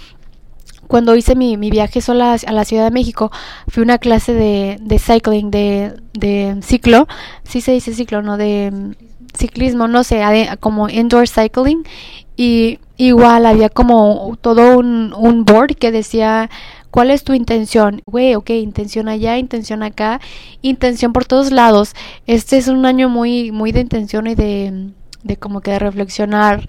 cuando 0.88 1.16
hice 1.16 1.36
mi, 1.36 1.58
mi 1.58 1.70
viaje 1.70 2.02
sola 2.02 2.38
a 2.46 2.52
la 2.52 2.66
Ciudad 2.66 2.86
de 2.86 2.92
México, 2.92 3.32
fui 3.68 3.82
a 3.82 3.84
una 3.84 3.98
clase 3.98 4.34
de, 4.34 4.78
de 4.82 5.00
cycling, 5.00 5.52
de, 5.52 5.94
de 6.14 6.58
ciclo, 6.62 7.08
sí 7.44 7.62
se 7.62 7.74
dice 7.74 7.94
ciclo, 7.94 8.22
no 8.22 8.38
de 8.38 8.96
ciclismo, 9.38 9.88
no 9.88 10.04
sé, 10.04 10.24
como 10.60 10.90
indoor 10.90 11.28
cycling, 11.28 11.84
y 12.36 12.80
igual 12.98 13.46
había 13.46 13.70
como 13.70 14.38
todo 14.42 14.78
un, 14.78 15.14
un 15.14 15.46
board 15.46 15.76
que 15.76 15.92
decía 15.92 16.50
¿Cuál 16.92 17.12
es 17.12 17.24
tu 17.24 17.34
intención? 17.34 18.02
Güey, 18.06 18.36
ok, 18.36 18.50
intención 18.52 19.08
allá, 19.08 19.38
intención 19.38 19.84
acá, 19.84 20.20
intención 20.62 21.14
por 21.14 21.26
todos 21.26 21.52
lados. 21.52 21.94
Este 22.26 22.58
es 22.58 22.70
un 22.70 22.86
año 22.86 23.10
muy, 23.10 23.52
muy 23.52 23.72
de 23.72 23.82
intención 23.82 24.26
y 24.26 24.36
de, 24.36 24.90
de 25.24 25.38
como 25.38 25.62
que 25.62 25.72
de 25.72 25.80
reflexionar. 25.80 26.68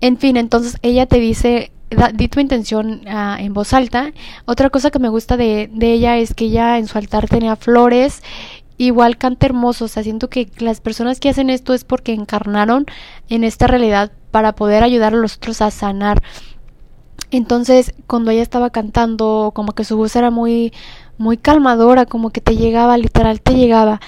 En 0.00 0.16
fin, 0.16 0.36
entonces 0.36 0.78
ella 0.82 1.06
te 1.06 1.20
dice 1.20 1.70
di 2.14 2.28
tu 2.28 2.40
intención 2.40 3.02
uh, 3.06 3.38
en 3.38 3.54
voz 3.54 3.72
alta. 3.72 4.12
Otra 4.44 4.68
cosa 4.68 4.90
que 4.90 4.98
me 4.98 5.08
gusta 5.08 5.36
de, 5.36 5.70
de, 5.72 5.92
ella 5.92 6.16
es 6.18 6.34
que 6.34 6.46
ella 6.46 6.78
en 6.78 6.86
su 6.86 6.98
altar 6.98 7.28
tenía 7.28 7.56
flores, 7.56 8.22
igual 8.78 9.18
canta 9.18 9.46
hermoso. 9.46 9.84
O 9.84 9.88
sea, 9.88 10.02
siento 10.02 10.30
que 10.30 10.50
las 10.58 10.80
personas 10.80 11.20
que 11.20 11.28
hacen 11.28 11.50
esto 11.50 11.74
es 11.74 11.84
porque 11.84 12.14
encarnaron 12.14 12.86
en 13.28 13.44
esta 13.44 13.66
realidad 13.66 14.12
para 14.30 14.54
poder 14.54 14.82
ayudar 14.82 15.12
a 15.14 15.18
los 15.18 15.36
otros 15.36 15.60
a 15.60 15.70
sanar. 15.70 16.22
Entonces, 17.30 17.92
cuando 18.06 18.30
ella 18.30 18.42
estaba 18.42 18.70
cantando, 18.70 19.52
como 19.54 19.72
que 19.72 19.84
su 19.84 19.96
voz 19.96 20.16
era 20.16 20.30
muy, 20.30 20.72
muy 21.18 21.36
calmadora, 21.36 22.06
como 22.06 22.30
que 22.30 22.40
te 22.40 22.56
llegaba, 22.56 22.96
literal, 22.96 23.40
te 23.42 23.54
llegaba. 23.54 24.00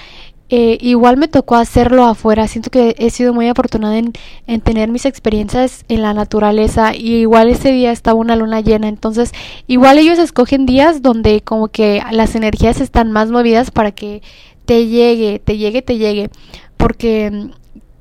Eh, 0.53 0.77
igual 0.81 1.15
me 1.15 1.29
tocó 1.29 1.55
hacerlo 1.55 2.03
afuera. 2.05 2.47
Siento 2.47 2.71
que 2.71 2.95
he 2.97 3.09
sido 3.09 3.33
muy 3.33 3.47
afortunada 3.47 3.97
en, 3.97 4.11
en, 4.47 4.59
tener 4.59 4.89
mis 4.89 5.05
experiencias 5.05 5.85
en 5.87 6.01
la 6.01 6.13
naturaleza. 6.13 6.93
Y 6.93 7.17
igual 7.17 7.49
ese 7.49 7.71
día 7.71 7.91
estaba 7.91 8.19
una 8.19 8.35
luna 8.35 8.59
llena. 8.59 8.89
Entonces, 8.89 9.31
igual 9.67 9.97
ellos 9.97 10.19
escogen 10.19 10.65
días 10.65 11.01
donde 11.01 11.41
como 11.41 11.69
que 11.69 12.03
las 12.11 12.35
energías 12.35 12.81
están 12.81 13.13
más 13.13 13.31
movidas 13.31 13.71
para 13.71 13.91
que 13.91 14.21
te 14.65 14.87
llegue, 14.87 15.39
te 15.39 15.57
llegue, 15.57 15.81
te 15.81 15.97
llegue. 15.97 16.29
Porque, 16.77 17.49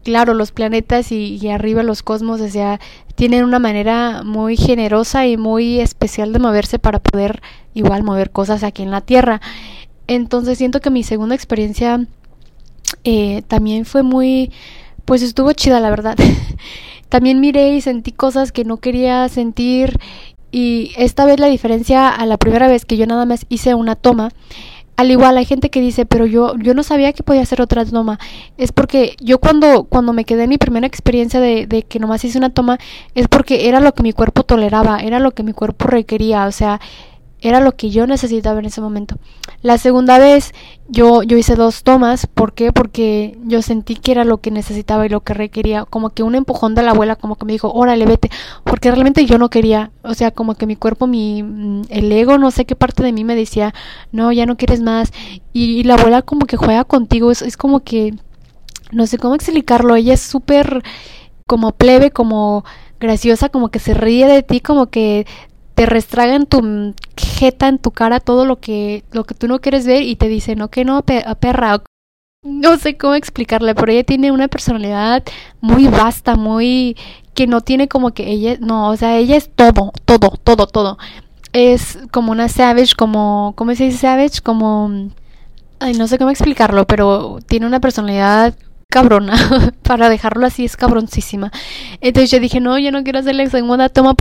claro, 0.04 0.34
los 0.34 0.52
planetas 0.52 1.12
y, 1.12 1.48
arriba 1.48 1.82
los 1.82 2.02
cosmos, 2.02 2.40
o 2.40 2.48
sea, 2.48 2.80
tienen 3.14 3.44
una 3.44 3.58
manera 3.58 4.22
muy 4.24 4.56
generosa 4.56 5.26
y 5.26 5.36
muy 5.36 5.80
especial 5.80 6.32
de 6.32 6.38
moverse 6.38 6.78
para 6.78 6.98
poder 7.00 7.42
igual 7.74 8.02
mover 8.02 8.30
cosas 8.30 8.62
aquí 8.62 8.82
en 8.82 8.90
la 8.90 9.00
Tierra. 9.00 9.40
Entonces 10.06 10.58
siento 10.58 10.80
que 10.80 10.90
mi 10.90 11.02
segunda 11.02 11.34
experiencia 11.34 12.06
eh, 13.04 13.42
también 13.46 13.84
fue 13.84 14.02
muy, 14.02 14.50
pues 15.04 15.22
estuvo 15.22 15.52
chida 15.52 15.80
la 15.80 15.90
verdad. 15.90 16.16
también 17.08 17.40
miré 17.40 17.74
y 17.74 17.80
sentí 17.80 18.12
cosas 18.12 18.52
que 18.52 18.64
no 18.64 18.78
quería 18.78 19.28
sentir 19.28 19.98
y 20.52 20.92
esta 20.96 21.24
vez 21.24 21.38
la 21.38 21.46
diferencia 21.46 22.08
a 22.08 22.26
la 22.26 22.36
primera 22.36 22.68
vez 22.68 22.84
que 22.84 22.96
yo 22.96 23.06
nada 23.06 23.24
más 23.24 23.46
hice 23.48 23.74
una 23.74 23.94
toma, 23.94 24.30
al 25.00 25.10
igual 25.10 25.38
hay 25.38 25.46
gente 25.46 25.70
que 25.70 25.80
dice, 25.80 26.04
pero 26.04 26.26
yo, 26.26 26.54
yo 26.58 26.74
no 26.74 26.82
sabía 26.82 27.14
que 27.14 27.22
podía 27.22 27.40
hacer 27.40 27.62
otra 27.62 27.86
toma. 27.86 28.18
Es 28.58 28.70
porque 28.70 29.16
yo 29.18 29.38
cuando, 29.38 29.84
cuando 29.84 30.12
me 30.12 30.26
quedé 30.26 30.42
en 30.42 30.50
mi 30.50 30.58
primera 30.58 30.86
experiencia 30.86 31.40
de, 31.40 31.66
de 31.66 31.84
que 31.84 31.98
nomás 31.98 32.22
hice 32.22 32.36
una 32.36 32.50
toma, 32.50 32.78
es 33.14 33.26
porque 33.26 33.66
era 33.66 33.80
lo 33.80 33.94
que 33.94 34.02
mi 34.02 34.12
cuerpo 34.12 34.42
toleraba, 34.42 34.98
era 34.98 35.18
lo 35.18 35.30
que 35.30 35.42
mi 35.42 35.54
cuerpo 35.54 35.86
requería. 35.86 36.44
O 36.44 36.52
sea, 36.52 36.82
era 37.42 37.60
lo 37.60 37.72
que 37.72 37.90
yo 37.90 38.06
necesitaba 38.06 38.58
en 38.58 38.66
ese 38.66 38.80
momento. 38.80 39.16
La 39.62 39.78
segunda 39.78 40.18
vez 40.18 40.52
yo, 40.88 41.22
yo 41.22 41.36
hice 41.36 41.54
dos 41.54 41.82
tomas. 41.82 42.26
¿Por 42.26 42.52
qué? 42.52 42.72
Porque 42.72 43.38
yo 43.44 43.62
sentí 43.62 43.96
que 43.96 44.12
era 44.12 44.24
lo 44.24 44.38
que 44.38 44.50
necesitaba 44.50 45.06
y 45.06 45.08
lo 45.08 45.20
que 45.20 45.34
requería. 45.34 45.84
Como 45.84 46.10
que 46.10 46.22
un 46.22 46.34
empujón 46.34 46.74
de 46.74 46.82
la 46.82 46.90
abuela 46.90 47.16
como 47.16 47.36
que 47.36 47.44
me 47.44 47.52
dijo, 47.52 47.72
órale, 47.72 48.06
vete. 48.06 48.30
Porque 48.64 48.90
realmente 48.90 49.24
yo 49.26 49.38
no 49.38 49.50
quería. 49.50 49.90
O 50.02 50.14
sea, 50.14 50.30
como 50.30 50.54
que 50.54 50.66
mi 50.66 50.76
cuerpo, 50.76 51.06
mi, 51.06 51.42
mm, 51.42 51.82
el 51.88 52.12
ego, 52.12 52.38
no 52.38 52.50
sé 52.50 52.64
qué 52.64 52.76
parte 52.76 53.02
de 53.02 53.12
mí 53.12 53.24
me 53.24 53.36
decía, 53.36 53.74
no, 54.12 54.32
ya 54.32 54.46
no 54.46 54.56
quieres 54.56 54.80
más. 54.80 55.12
Y, 55.52 55.82
la 55.84 55.94
abuela 55.94 56.22
como 56.22 56.46
que 56.46 56.56
juega 56.56 56.84
contigo. 56.84 57.30
Es, 57.30 57.42
es 57.42 57.56
como 57.56 57.80
que, 57.80 58.14
no 58.92 59.06
sé 59.06 59.18
cómo 59.18 59.34
explicarlo. 59.34 59.94
Ella 59.96 60.14
es 60.14 60.20
súper 60.20 60.82
como 61.46 61.72
plebe, 61.72 62.10
como 62.10 62.64
graciosa, 63.00 63.48
como 63.48 63.70
que 63.70 63.78
se 63.78 63.94
ríe 63.94 64.28
de 64.28 64.42
ti, 64.42 64.60
como 64.60 64.86
que 64.86 65.26
te 65.80 65.86
restraga 65.86 66.34
en 66.34 66.44
tu 66.44 66.94
jeta, 67.16 67.66
en 67.66 67.78
tu 67.78 67.90
cara 67.90 68.20
todo 68.20 68.44
lo 68.44 68.60
que, 68.60 69.02
lo 69.12 69.24
que 69.24 69.34
tú 69.34 69.48
no 69.48 69.60
quieres 69.62 69.86
ver 69.86 70.02
y 70.02 70.14
te 70.14 70.28
dice, 70.28 70.54
no, 70.54 70.68
que 70.68 70.84
no, 70.84 71.00
perra. 71.00 71.82
No 72.42 72.76
sé 72.76 72.98
cómo 72.98 73.14
explicarle, 73.14 73.74
pero 73.74 73.90
ella 73.90 74.04
tiene 74.04 74.30
una 74.30 74.48
personalidad 74.48 75.24
muy 75.62 75.86
vasta, 75.88 76.36
muy 76.36 76.98
que 77.32 77.46
no 77.46 77.62
tiene 77.62 77.88
como 77.88 78.10
que 78.10 78.28
ella, 78.28 78.58
no, 78.60 78.90
o 78.90 78.96
sea, 78.98 79.16
ella 79.16 79.38
es 79.38 79.48
todo, 79.54 79.90
todo, 80.04 80.32
todo, 80.44 80.66
todo. 80.66 80.98
Es 81.54 81.98
como 82.10 82.30
una 82.30 82.50
savage, 82.50 82.94
como, 82.94 83.54
¿cómo 83.56 83.74
se 83.74 83.84
dice 83.84 83.96
savage? 83.96 84.42
Como, 84.42 85.08
ay, 85.78 85.94
no 85.94 86.08
sé 86.08 86.18
cómo 86.18 86.28
explicarlo, 86.28 86.86
pero 86.86 87.38
tiene 87.46 87.64
una 87.64 87.80
personalidad 87.80 88.54
cabrona, 88.90 89.72
para 89.82 90.10
dejarlo 90.10 90.44
así 90.44 90.66
es 90.66 90.76
cabroncísima. 90.76 91.50
Entonces 92.02 92.30
yo 92.30 92.38
dije, 92.38 92.60
no, 92.60 92.78
yo 92.78 92.92
no 92.92 93.02
quiero 93.02 93.20
hacerle 93.20 93.48
segunda 93.48 93.88
toma 93.88 94.14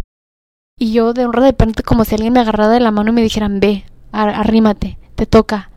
y 0.80 0.94
yo 0.94 1.14
de 1.14 1.28
repente 1.28 1.84
como 1.84 2.06
si 2.06 2.16
alguien 2.16 2.34
me 2.34 2.40
agarrara 2.40 2.70
de 2.70 2.80
la 2.80 2.92
mano 2.92 3.12
y 3.12 3.14
me 3.14 3.22
dijeran, 3.22 3.60
ve, 3.60 3.84
arrímate, 4.12 4.98
te 5.16 5.26
toca. 5.26 5.70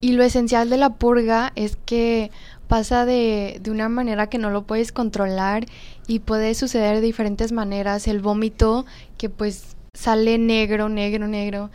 Y 0.00 0.12
lo 0.12 0.22
esencial 0.22 0.70
de 0.70 0.76
la 0.76 0.94
purga 0.94 1.52
es 1.56 1.76
que 1.84 2.30
pasa 2.68 3.04
de, 3.04 3.58
de, 3.62 3.70
una 3.70 3.88
manera 3.88 4.28
que 4.28 4.38
no 4.38 4.50
lo 4.50 4.62
puedes 4.62 4.92
controlar 4.92 5.66
y 6.06 6.20
puede 6.20 6.54
suceder 6.54 6.96
de 6.96 7.00
diferentes 7.00 7.52
maneras. 7.52 8.06
El 8.06 8.20
vómito 8.20 8.86
que 9.18 9.28
pues 9.28 9.76
sale 9.92 10.38
negro, 10.38 10.88
negro, 10.88 11.26
negro 11.26 11.70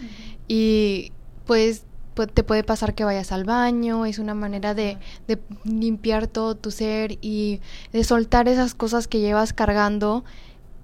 y 0.47 1.11
pues, 1.45 1.83
pues, 2.13 2.31
te 2.31 2.43
puede 2.43 2.63
pasar 2.63 2.95
que 2.95 3.03
vayas 3.03 3.31
al 3.31 3.43
baño, 3.43 4.05
es 4.05 4.19
una 4.19 4.33
manera 4.33 4.73
de, 4.73 4.97
de 5.27 5.39
limpiar 5.63 6.27
todo 6.27 6.55
tu 6.55 6.71
ser 6.71 7.17
y 7.21 7.59
de 7.91 8.03
soltar 8.03 8.47
esas 8.47 8.73
cosas 8.73 9.07
que 9.07 9.19
llevas 9.19 9.53
cargando 9.53 10.23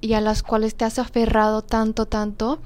y 0.01 0.13
a 0.13 0.21
las 0.21 0.43
cuales 0.43 0.75
te 0.75 0.85
has 0.85 0.99
aferrado 0.99 1.61
tanto, 1.61 2.07
tanto, 2.07 2.59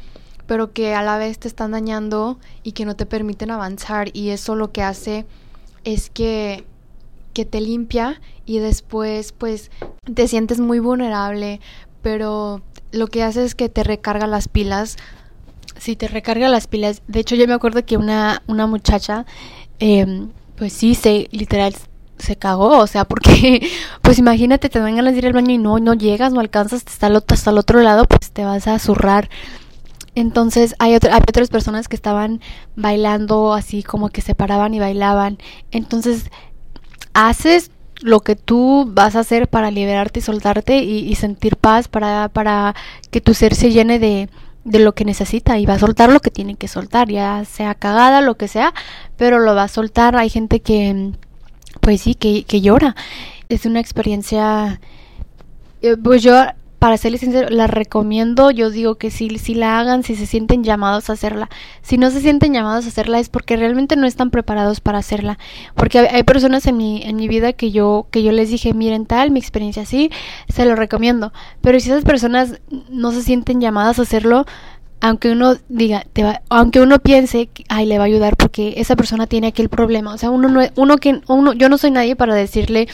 pero 0.48 0.74
que 0.74 0.96
a 0.96 1.04
la 1.04 1.18
vez 1.18 1.38
te 1.40 1.48
están 1.48 1.72
dañando 1.72 2.40
y 2.64 2.72
que 2.72 2.86
no 2.86 2.96
te 2.96 3.06
permiten 3.06 3.52
avanzar 3.52 4.10
y 4.14 4.30
eso 4.30 4.56
lo 4.56 4.72
que 4.72 4.82
hace 4.82 5.26
es 5.84 6.10
que 6.10 6.66
que 7.36 7.46
te 7.46 7.60
limpia 7.60 8.22
y 8.46 8.60
después 8.60 9.34
pues 9.34 9.70
te 10.12 10.28
sientes 10.28 10.60
muy 10.60 10.80
vulnerable, 10.80 11.60
pero 12.02 12.62
lo 12.92 13.08
que 13.08 13.24
hace 13.24 13.44
es 13.44 13.56
que 13.56 13.68
te 13.68 13.84
recarga 13.84 14.26
las 14.26 14.48
pilas. 14.48 14.96
Sí, 15.78 15.98
te 15.98 16.08
recarga 16.08 16.48
las 16.48 16.68
pilas. 16.68 17.02
De 17.08 17.20
hecho, 17.20 17.36
yo 17.36 17.46
me 17.46 17.54
acuerdo 17.54 17.86
que 17.86 17.98
una, 17.98 18.42
una 18.48 18.68
muchacha, 18.68 19.26
eh, 19.80 20.28
pues 20.56 20.72
sí, 20.72 20.96
se 20.96 21.28
literal 21.32 21.76
se 22.18 22.36
cagó, 22.36 22.80
o 22.80 22.88
sea, 22.88 23.06
porque, 23.06 23.70
pues 24.02 24.20
imagínate, 24.20 24.70
te 24.70 24.80
van 24.80 25.00
a 25.00 25.12
ir 25.12 25.26
al 25.26 25.34
baño 25.34 25.52
y 25.52 25.58
no, 25.58 25.80
no 25.80 25.94
llegas, 25.94 26.34
no 26.34 26.40
alcanzas, 26.40 26.84
hasta 26.86 27.08
el, 27.08 27.24
hasta 27.28 27.52
el 27.52 27.58
otro 27.58 27.82
lado, 27.82 28.06
pues 28.06 28.32
te 28.32 28.46
vas 28.46 28.68
a 28.68 28.80
zurrar. 28.80 29.30
Entonces 30.16 30.76
hay, 30.80 30.94
hay 30.94 31.22
otras 31.28 31.50
personas 31.50 31.88
que 31.90 31.96
estaban 31.98 32.40
bailando 32.76 33.54
así 33.54 33.84
como 33.84 34.10
que 34.10 34.22
se 34.22 34.34
paraban 34.34 34.74
y 34.74 34.80
bailaban. 34.80 35.38
Entonces 35.72 36.32
haces 37.14 37.72
lo 38.02 38.22
que 38.22 38.36
tú 38.36 38.90
vas 38.94 39.16
a 39.16 39.22
hacer 39.22 39.50
para 39.50 39.72
liberarte 39.72 40.20
y 40.20 40.24
soltarte 40.24 40.78
y, 40.78 41.00
y 41.00 41.16
sentir 41.16 41.58
paz, 41.58 41.88
para, 41.90 42.30
para 42.30 42.76
que 43.12 43.22
tu 43.22 43.34
ser 43.34 43.56
se 43.56 43.72
llene 43.72 44.00
de, 44.00 44.30
de 44.66 44.80
lo 44.80 44.96
que 44.96 45.06
necesita 45.06 45.58
y 45.60 45.66
va 45.66 45.76
a 45.76 45.80
soltar 45.80 46.12
lo 46.12 46.20
que 46.20 46.32
tiene 46.32 46.56
que 46.56 46.68
soltar, 46.68 47.10
ya 47.10 47.46
sea 47.46 47.76
cagada, 47.76 48.22
lo 48.22 48.36
que 48.36 48.48
sea, 48.48 48.74
pero 49.16 49.40
lo 49.40 49.56
va 49.56 49.64
a 49.64 49.68
soltar. 49.68 50.16
Hay 50.18 50.30
gente 50.30 50.60
que 50.60 51.14
pues 51.86 52.02
sí, 52.02 52.16
que, 52.16 52.46
que 52.46 52.62
llora. 52.62 52.96
Es 53.48 53.68
una 53.68 53.80
experiencia, 53.80 54.82
eh, 55.84 55.96
pues 56.04 56.24
yo, 56.24 56.34
para 56.80 56.98
serles 56.98 57.22
sincero, 57.22 57.48
la 57.52 57.68
recomiendo. 57.68 58.50
Yo 58.50 58.72
digo 58.72 58.96
que 58.96 59.12
sí, 59.12 59.38
si 59.38 59.54
la 59.54 59.78
hagan, 59.80 60.02
si 60.02 60.16
se 60.16 60.26
sienten 60.26 60.64
llamados 60.64 61.12
a 61.12 61.14
hacerla. 61.14 61.48
Si 61.84 62.00
no 62.00 62.10
se 62.10 62.22
sienten 62.22 62.54
llamados 62.54 62.86
a 62.86 62.88
hacerla 62.88 63.20
es 63.20 63.30
porque 63.30 63.56
realmente 63.56 63.98
no 63.98 64.08
están 64.08 64.32
preparados 64.32 64.80
para 64.80 64.98
hacerla. 64.98 65.38
Porque 65.76 66.00
hay, 66.00 66.24
personas 66.24 66.66
en 66.66 66.76
mi, 66.76 67.04
en 67.04 67.18
mi 67.18 67.28
vida 67.28 67.54
que 67.54 67.70
yo, 67.70 68.08
que 68.10 68.24
yo 68.24 68.32
les 68.32 68.50
dije, 68.50 68.74
miren 68.74 69.06
tal, 69.06 69.30
mi 69.30 69.40
experiencia 69.40 69.84
así, 69.84 70.10
se 70.50 70.66
lo 70.66 70.76
recomiendo. 70.76 71.34
Pero 71.62 71.80
si 71.80 71.92
esas 71.92 72.04
personas 72.04 72.62
no 72.90 73.12
se 73.12 73.22
sienten 73.22 73.62
llamadas 73.62 74.00
a 74.00 74.02
hacerlo, 74.02 74.48
aunque 75.02 75.32
uno 75.32 75.56
diga, 75.70 76.06
te 76.14 76.24
va, 76.24 76.42
aunque 76.50 76.82
uno 76.82 77.00
piense, 77.00 77.50
ay, 77.70 77.86
le 77.86 77.98
va 77.98 78.06
a 78.06 78.08
ayudar 78.08 78.38
porque 78.38 78.76
esa 78.78 78.96
persona 78.96 79.28
tiene 79.28 79.48
aquel 79.48 79.70
problema. 79.70 80.14
O 80.14 80.18
sea, 80.18 80.30
uno 80.32 80.50
no, 80.50 80.62
uno 80.76 80.98
que, 80.98 81.22
uno, 81.28 81.54
yo 81.54 81.70
no 81.70 81.78
soy 81.78 81.92
nadie 81.92 82.16
para 82.16 82.34
decirle, 82.34 82.88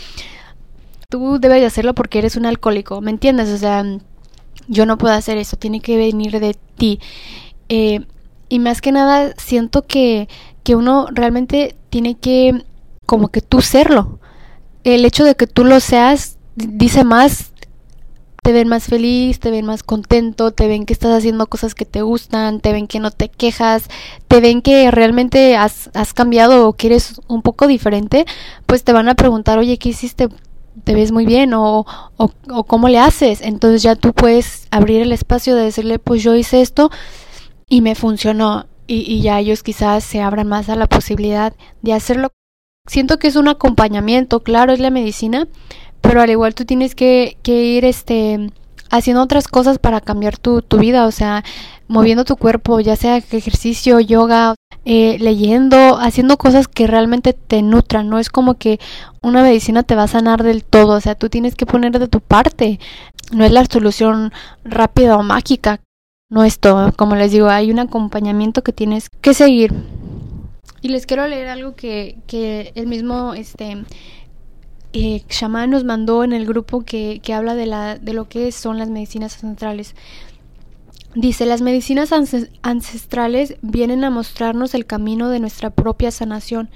tú 1.09 1.39
debes 1.39 1.61
de 1.61 1.67
hacerlo 1.67 1.93
porque 1.93 2.19
eres 2.19 2.35
un 2.35 2.45
alcohólico, 2.45 3.01
¿me 3.01 3.11
entiendes? 3.11 3.49
O 3.49 3.57
sea, 3.57 3.85
yo 4.67 4.85
no 4.85 4.97
puedo 4.97 5.13
hacer 5.13 5.37
eso, 5.37 5.57
tiene 5.57 5.81
que 5.81 5.97
venir 5.97 6.39
de 6.39 6.55
ti. 6.75 6.99
Eh, 7.69 8.05
y 8.49 8.59
más 8.59 8.81
que 8.81 8.91
nada, 8.91 9.33
siento 9.37 9.83
que, 9.83 10.27
que 10.63 10.75
uno 10.75 11.07
realmente 11.11 11.75
tiene 11.89 12.15
que, 12.15 12.65
como 13.05 13.29
que 13.29 13.41
tú 13.41 13.61
serlo. 13.61 14.19
El 14.83 15.05
hecho 15.05 15.23
de 15.23 15.35
que 15.35 15.47
tú 15.47 15.63
lo 15.63 15.79
seas 15.79 16.37
dice 16.55 17.03
más 17.03 17.50
te 18.43 18.53
ven 18.53 18.67
más 18.67 18.85
feliz, 18.85 19.39
te 19.39 19.51
ven 19.51 19.65
más 19.67 19.83
contento, 19.83 20.51
te 20.51 20.67
ven 20.67 20.87
que 20.87 20.93
estás 20.93 21.15
haciendo 21.15 21.45
cosas 21.45 21.75
que 21.75 21.85
te 21.85 22.01
gustan, 22.01 22.59
te 22.59 22.71
ven 22.73 22.87
que 22.87 22.99
no 22.99 23.11
te 23.11 23.29
quejas, 23.29 23.87
te 24.27 24.41
ven 24.41 24.63
que 24.63 24.89
realmente 24.89 25.55
has, 25.55 25.91
has 25.93 26.13
cambiado 26.15 26.67
o 26.67 26.73
que 26.73 26.87
eres 26.87 27.21
un 27.27 27.43
poco 27.43 27.67
diferente, 27.67 28.25
pues 28.65 28.83
te 28.83 28.93
van 28.93 29.09
a 29.09 29.15
preguntar, 29.15 29.59
oye, 29.59 29.77
¿qué 29.77 29.89
hiciste? 29.89 30.29
te 30.85 30.95
ves 30.95 31.11
muy 31.11 31.25
bien 31.25 31.53
o, 31.53 31.85
o, 32.17 32.31
o, 32.49 32.63
cómo 32.63 32.87
le 32.87 32.97
haces. 32.97 33.41
Entonces 33.41 33.83
ya 33.83 33.95
tú 33.95 34.13
puedes 34.13 34.67
abrir 34.71 35.01
el 35.01 35.11
espacio 35.11 35.55
de 35.55 35.65
decirle, 35.65 35.99
pues 35.99 36.23
yo 36.23 36.33
hice 36.33 36.61
esto 36.61 36.89
y 37.67 37.81
me 37.81 37.93
funcionó. 37.93 38.67
Y, 38.87 39.01
y 39.01 39.21
ya 39.21 39.39
ellos 39.39 39.63
quizás 39.63 40.03
se 40.03 40.21
abran 40.21 40.47
más 40.47 40.69
a 40.69 40.75
la 40.75 40.87
posibilidad 40.87 41.53
de 41.81 41.93
hacerlo. 41.93 42.29
Siento 42.87 43.19
que 43.19 43.27
es 43.27 43.35
un 43.35 43.49
acompañamiento, 43.49 44.41
claro, 44.41 44.73
es 44.73 44.79
la 44.79 44.89
medicina, 44.89 45.47
pero 46.01 46.21
al 46.21 46.29
igual 46.29 46.55
tú 46.55 46.65
tienes 46.65 46.95
que, 46.95 47.37
que 47.43 47.63
ir 47.63 47.85
este 47.85 48.51
haciendo 48.91 49.23
otras 49.23 49.47
cosas 49.47 49.79
para 49.79 50.01
cambiar 50.01 50.37
tu, 50.37 50.61
vida, 50.77 51.07
o 51.07 51.11
sea, 51.11 51.43
moviendo 51.87 52.25
tu 52.25 52.35
cuerpo, 52.35 52.79
ya 52.81 52.95
sea 52.95 53.17
ejercicio, 53.17 53.99
yoga, 54.01 54.55
eh, 54.83 55.17
leyendo, 55.19 55.97
haciendo 55.97 56.37
cosas 56.37 56.67
que 56.67 56.87
realmente 56.87 57.33
te 57.33 57.61
nutran, 57.61 58.09
no 58.09 58.19
es 58.19 58.29
como 58.29 58.55
que 58.55 58.79
una 59.21 59.43
medicina 59.43 59.83
te 59.83 59.95
va 59.95 60.03
a 60.03 60.07
sanar 60.07 60.43
del 60.43 60.63
todo, 60.63 60.95
o 60.97 61.01
sea, 61.01 61.15
tú 61.15 61.29
tienes 61.29 61.55
que 61.55 61.65
poner 61.65 61.97
de 61.97 62.07
tu 62.07 62.19
parte, 62.19 62.79
no 63.31 63.45
es 63.45 63.51
la 63.51 63.65
solución 63.65 64.33
rápida 64.65 65.17
o 65.17 65.23
mágica, 65.23 65.79
no 66.29 66.43
es 66.43 66.59
todo, 66.59 66.91
como 66.91 67.15
les 67.15 67.31
digo, 67.31 67.47
hay 67.47 67.71
un 67.71 67.79
acompañamiento 67.79 68.61
que 68.61 68.73
tienes 68.73 69.07
que 69.21 69.33
seguir. 69.33 69.73
Y 70.81 70.89
les 70.89 71.05
quiero 71.05 71.27
leer 71.27 71.47
algo 71.47 71.75
que, 71.75 72.17
que 72.27 72.71
el 72.75 72.87
mismo 72.87 73.35
este 73.35 73.85
eh, 74.93 75.23
Shaman 75.29 75.69
nos 75.69 75.83
mandó 75.83 76.23
en 76.23 76.33
el 76.33 76.45
grupo 76.45 76.81
que, 76.81 77.19
que 77.23 77.33
habla 77.33 77.55
de, 77.55 77.65
la, 77.65 77.97
de 77.97 78.13
lo 78.13 78.27
que 78.27 78.51
son 78.51 78.77
las 78.77 78.89
medicinas 78.89 79.43
ancestrales. 79.43 79.95
Dice, 81.15 81.45
las 81.45 81.61
medicinas 81.61 82.11
ancestrales 82.61 83.55
vienen 83.61 84.03
a 84.05 84.09
mostrarnos 84.09 84.73
el 84.73 84.85
camino 84.85 85.29
de 85.29 85.41
nuestra 85.41 85.69
propia 85.69 86.09
sanación. 86.09 86.69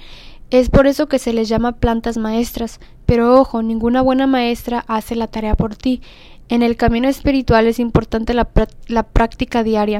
Es 0.49 0.69
por 0.69 0.87
eso 0.87 1.07
que 1.07 1.19
se 1.19 1.33
les 1.33 1.47
llama 1.47 1.73
plantas 1.73 2.17
maestras. 2.17 2.79
Pero 3.05 3.39
ojo, 3.39 3.61
ninguna 3.61 4.01
buena 4.01 4.27
maestra 4.27 4.83
hace 4.87 5.15
la 5.15 5.27
tarea 5.27 5.55
por 5.55 5.75
ti. 5.75 6.01
En 6.47 6.61
el 6.61 6.77
camino 6.77 7.07
espiritual 7.07 7.65
es 7.65 7.79
importante 7.79 8.35
la, 8.35 9.03
práctica 9.03 9.63
diaria 9.63 9.99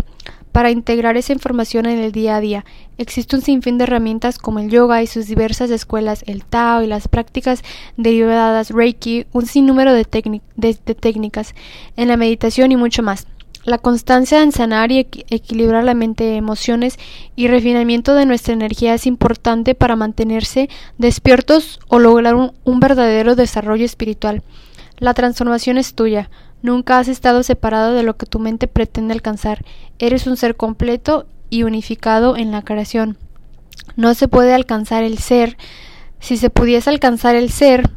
para 0.52 0.70
integrar 0.70 1.18
esa 1.18 1.34
información 1.34 1.88
en 1.88 1.98
el 1.98 2.12
día 2.12 2.36
a 2.36 2.40
día. 2.40 2.66
Existe 3.00 3.36
un 3.36 3.42
sinfín 3.42 3.80
de 3.80 3.86
herramientas 3.86 4.38
como 4.38 4.60
el 4.60 4.70
yoga 4.70 5.02
y 5.02 5.08
sus 5.08 5.26
diversas 5.26 5.72
escuelas, 5.72 6.24
el 6.28 6.46
Tao 6.46 6.84
y 6.84 6.88
las 6.88 7.08
prácticas 7.08 7.64
derivadas 7.98 8.70
Reiki, 8.70 9.26
un 9.34 9.48
sinnúmero 9.48 9.94
de, 9.94 10.06
de, 10.56 10.74
técnicas 10.76 11.56
en 11.98 12.10
la 12.10 12.16
meditación 12.16 12.72
y 12.72 12.78
mucho 12.78 13.02
más. 13.02 13.26
La 13.64 13.80
constancia 13.80 14.44
en 14.44 14.52
sanar 14.52 14.92
y 14.92 15.00
equ 15.00 15.24
equilibrar 15.32 15.84
la 15.84 15.96
mente, 15.96 16.36
emociones 16.36 17.00
y 17.36 17.48
refinamiento 17.48 18.14
de 18.14 18.28
nuestra 18.28 18.54
energía 18.54 18.94
es 18.94 19.08
importante 19.08 19.74
para 19.74 19.96
mantenerse 19.96 20.70
despiertos 21.00 21.80
o 21.88 21.98
lograr 21.98 22.36
un 22.36 22.80
verdadero 22.80 23.36
desarrollo 23.36 23.84
espiritual. 23.84 24.44
La 24.98 25.14
transformación 25.14 25.78
es 25.78 25.94
tuya. 25.94 26.30
Nunca 26.62 27.00
has 27.00 27.08
estado 27.08 27.44
separado 27.44 27.94
de 27.94 28.04
lo 28.04 28.18
que 28.18 28.26
tu 28.26 28.40
mente 28.40 28.68
pretende 28.68 29.14
alcanzar. 29.14 29.66
Eres 30.00 30.26
un 30.26 30.38
ser 30.38 30.56
completo 30.56 31.26
y 31.50 31.64
unificado 31.64 32.38
en 32.38 32.52
la 32.52 32.62
creación. 32.62 33.18
No 33.96 34.14
se 34.14 34.28
puede 34.28 34.54
alcanzar 34.54 35.04
el 35.04 35.18
ser. 35.18 35.58
Si 36.20 36.38
se 36.38 36.50
pudiese 36.50 36.90
alcanzar 36.90 37.36
el 37.36 37.52
ser, 37.52 37.90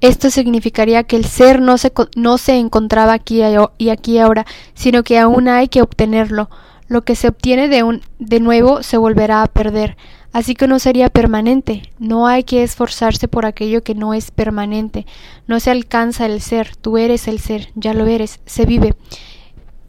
esto 0.00 0.30
significaría 0.30 1.04
que 1.04 1.16
el 1.16 1.24
ser 1.24 1.60
no 1.60 1.78
se, 1.78 1.92
no 2.16 2.38
se 2.38 2.56
encontraba 2.56 3.12
aquí 3.12 3.42
y 3.78 3.88
aquí 3.90 4.18
ahora, 4.18 4.46
sino 4.74 5.02
que 5.02 5.18
aún 5.18 5.48
hay 5.48 5.68
que 5.68 5.82
obtenerlo. 5.82 6.50
Lo 6.88 7.02
que 7.02 7.14
se 7.14 7.28
obtiene 7.28 7.68
de, 7.68 7.84
un, 7.84 8.02
de 8.18 8.40
nuevo 8.40 8.82
se 8.82 8.96
volverá 8.96 9.42
a 9.42 9.46
perder 9.46 9.96
así 10.32 10.54
que 10.54 10.66
no 10.66 10.78
sería 10.78 11.08
permanente. 11.08 11.90
No 11.98 12.26
hay 12.26 12.44
que 12.44 12.62
esforzarse 12.62 13.28
por 13.28 13.46
aquello 13.46 13.82
que 13.82 13.94
no 13.94 14.14
es 14.14 14.30
permanente. 14.30 15.06
No 15.46 15.60
se 15.60 15.70
alcanza 15.70 16.26
el 16.26 16.40
ser, 16.40 16.76
tú 16.76 16.98
eres 16.98 17.28
el 17.28 17.40
ser, 17.40 17.68
ya 17.74 17.94
lo 17.94 18.06
eres, 18.06 18.40
se 18.46 18.66
vive. 18.66 18.94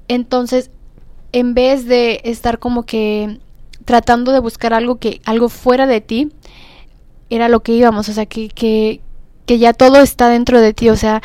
Entonces, 0.08 0.72
en 1.32 1.54
vez 1.54 1.86
de 1.86 2.22
estar 2.24 2.60
como 2.60 2.84
que 2.84 3.40
tratando 3.86 4.32
de 4.32 4.40
buscar 4.40 4.74
algo 4.74 4.98
que 4.98 5.22
algo 5.26 5.50
fuera 5.50 5.88
de 5.88 6.02
ti, 6.02 6.32
era 7.30 7.48
lo 7.50 7.62
que 7.62 7.74
íbamos, 7.74 8.10
o 8.10 8.14
sea, 8.14 8.26
que 8.26 8.50
que 8.50 9.02
que 9.46 9.58
ya 9.58 9.74
todo 9.74 10.02
está 10.02 10.30
dentro 10.30 10.62
de 10.62 10.74
ti, 10.74 10.90
o 10.90 10.96
sea, 10.96 11.22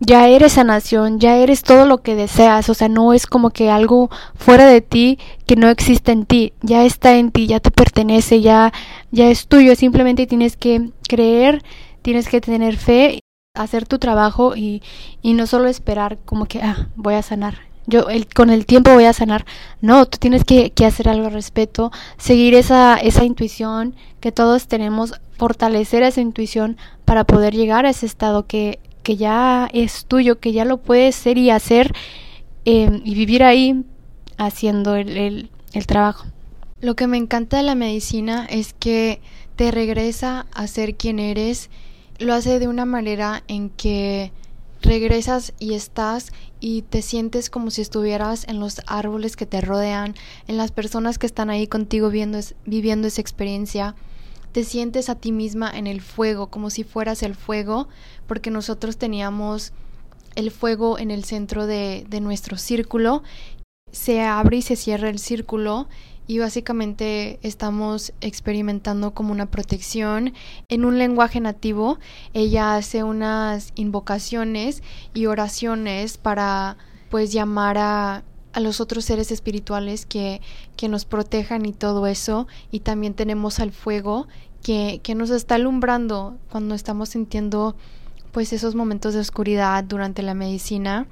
ya 0.00 0.28
eres 0.28 0.52
sanación, 0.52 1.20
ya 1.20 1.36
eres 1.36 1.62
todo 1.62 1.86
lo 1.86 2.02
que 2.02 2.14
deseas, 2.14 2.68
o 2.68 2.74
sea, 2.74 2.88
no 2.88 3.12
es 3.12 3.26
como 3.26 3.50
que 3.50 3.70
algo 3.70 4.10
fuera 4.34 4.66
de 4.66 4.80
ti 4.80 5.18
que 5.46 5.56
no 5.56 5.68
existe 5.68 6.12
en 6.12 6.26
ti, 6.26 6.52
ya 6.62 6.84
está 6.84 7.16
en 7.16 7.30
ti, 7.30 7.46
ya 7.46 7.60
te 7.60 7.70
pertenece, 7.70 8.40
ya 8.40 8.72
ya 9.10 9.28
es 9.30 9.46
tuyo, 9.46 9.74
simplemente 9.76 10.26
tienes 10.26 10.56
que 10.56 10.90
creer, 11.08 11.62
tienes 12.02 12.28
que 12.28 12.40
tener 12.40 12.76
fe, 12.76 13.20
hacer 13.54 13.86
tu 13.86 13.98
trabajo 13.98 14.56
y, 14.56 14.82
y 15.22 15.34
no 15.34 15.46
solo 15.46 15.68
esperar 15.68 16.18
como 16.24 16.46
que 16.46 16.60
ah, 16.60 16.88
voy 16.96 17.14
a 17.14 17.22
sanar. 17.22 17.58
Yo 17.86 18.08
el, 18.08 18.26
con 18.26 18.50
el 18.50 18.66
tiempo 18.66 18.92
voy 18.92 19.04
a 19.04 19.12
sanar. 19.12 19.44
No, 19.80 20.06
tú 20.06 20.18
tienes 20.18 20.44
que, 20.44 20.70
que 20.70 20.86
hacer 20.86 21.08
algo 21.08 21.26
al 21.26 21.32
respecto, 21.34 21.92
seguir 22.16 22.54
esa, 22.54 22.96
esa 22.96 23.24
intuición 23.24 23.94
que 24.20 24.32
todos 24.32 24.68
tenemos, 24.68 25.14
fortalecer 25.36 26.02
esa 26.02 26.20
intuición 26.20 26.78
para 27.04 27.24
poder 27.24 27.54
llegar 27.54 27.84
a 27.86 27.90
ese 27.90 28.06
estado 28.06 28.46
que 28.46 28.80
que 29.04 29.16
ya 29.16 29.70
es 29.72 30.06
tuyo, 30.06 30.40
que 30.40 30.52
ya 30.52 30.64
lo 30.64 30.78
puedes 30.78 31.14
ser 31.14 31.38
y 31.38 31.50
hacer 31.50 31.94
eh, 32.64 33.00
y 33.04 33.14
vivir 33.14 33.44
ahí 33.44 33.84
haciendo 34.36 34.96
el, 34.96 35.16
el, 35.16 35.50
el 35.72 35.86
trabajo. 35.86 36.26
Lo 36.80 36.96
que 36.96 37.06
me 37.06 37.16
encanta 37.16 37.58
de 37.58 37.62
la 37.62 37.76
medicina 37.76 38.46
es 38.50 38.74
que 38.74 39.20
te 39.54 39.70
regresa 39.70 40.46
a 40.52 40.66
ser 40.66 40.96
quien 40.96 41.20
eres, 41.20 41.70
lo 42.18 42.34
hace 42.34 42.58
de 42.58 42.66
una 42.66 42.84
manera 42.84 43.44
en 43.46 43.70
que 43.70 44.32
regresas 44.82 45.54
y 45.58 45.74
estás 45.74 46.32
y 46.60 46.82
te 46.82 47.02
sientes 47.02 47.50
como 47.50 47.70
si 47.70 47.82
estuvieras 47.82 48.46
en 48.48 48.60
los 48.60 48.82
árboles 48.86 49.36
que 49.36 49.46
te 49.46 49.60
rodean, 49.60 50.14
en 50.46 50.56
las 50.56 50.72
personas 50.72 51.18
que 51.18 51.26
están 51.26 51.50
ahí 51.50 51.66
contigo 51.66 52.10
viendo, 52.10 52.38
viviendo 52.66 53.08
esa 53.08 53.20
experiencia 53.20 53.94
te 54.54 54.62
sientes 54.62 55.08
a 55.08 55.16
ti 55.16 55.32
misma 55.32 55.68
en 55.76 55.88
el 55.88 56.00
fuego, 56.00 56.46
como 56.46 56.70
si 56.70 56.84
fueras 56.84 57.24
el 57.24 57.34
fuego, 57.34 57.88
porque 58.28 58.52
nosotros 58.52 58.96
teníamos 58.96 59.72
el 60.36 60.52
fuego 60.52 60.96
en 60.96 61.10
el 61.10 61.24
centro 61.24 61.66
de, 61.66 62.06
de 62.08 62.20
nuestro 62.20 62.56
círculo, 62.56 63.24
se 63.90 64.22
abre 64.22 64.58
y 64.58 64.62
se 64.62 64.76
cierra 64.76 65.08
el 65.08 65.18
círculo 65.18 65.88
y 66.28 66.38
básicamente 66.38 67.40
estamos 67.42 68.12
experimentando 68.20 69.12
como 69.12 69.32
una 69.32 69.46
protección 69.46 70.34
en 70.68 70.84
un 70.84 70.98
lenguaje 70.98 71.40
nativo. 71.40 71.98
Ella 72.32 72.76
hace 72.76 73.02
unas 73.02 73.72
invocaciones 73.74 74.84
y 75.14 75.26
oraciones 75.26 76.16
para 76.16 76.76
pues 77.10 77.32
llamar 77.32 77.76
a 77.78 78.22
a 78.54 78.60
los 78.60 78.80
otros 78.80 79.04
seres 79.04 79.30
espirituales 79.30 80.06
que, 80.06 80.40
que 80.76 80.88
nos 80.88 81.04
protejan 81.04 81.66
y 81.66 81.72
todo 81.72 82.06
eso. 82.06 82.46
Y 82.70 82.80
también 82.80 83.14
tenemos 83.14 83.60
al 83.60 83.72
fuego 83.72 84.28
que, 84.62 85.00
que 85.02 85.14
nos 85.14 85.30
está 85.30 85.56
alumbrando 85.56 86.36
cuando 86.50 86.74
estamos 86.74 87.10
sintiendo 87.10 87.76
pues 88.32 88.52
esos 88.52 88.74
momentos 88.74 89.14
de 89.14 89.20
oscuridad 89.20 89.84
durante 89.84 90.22
la 90.22 90.34
medicina. 90.34 91.06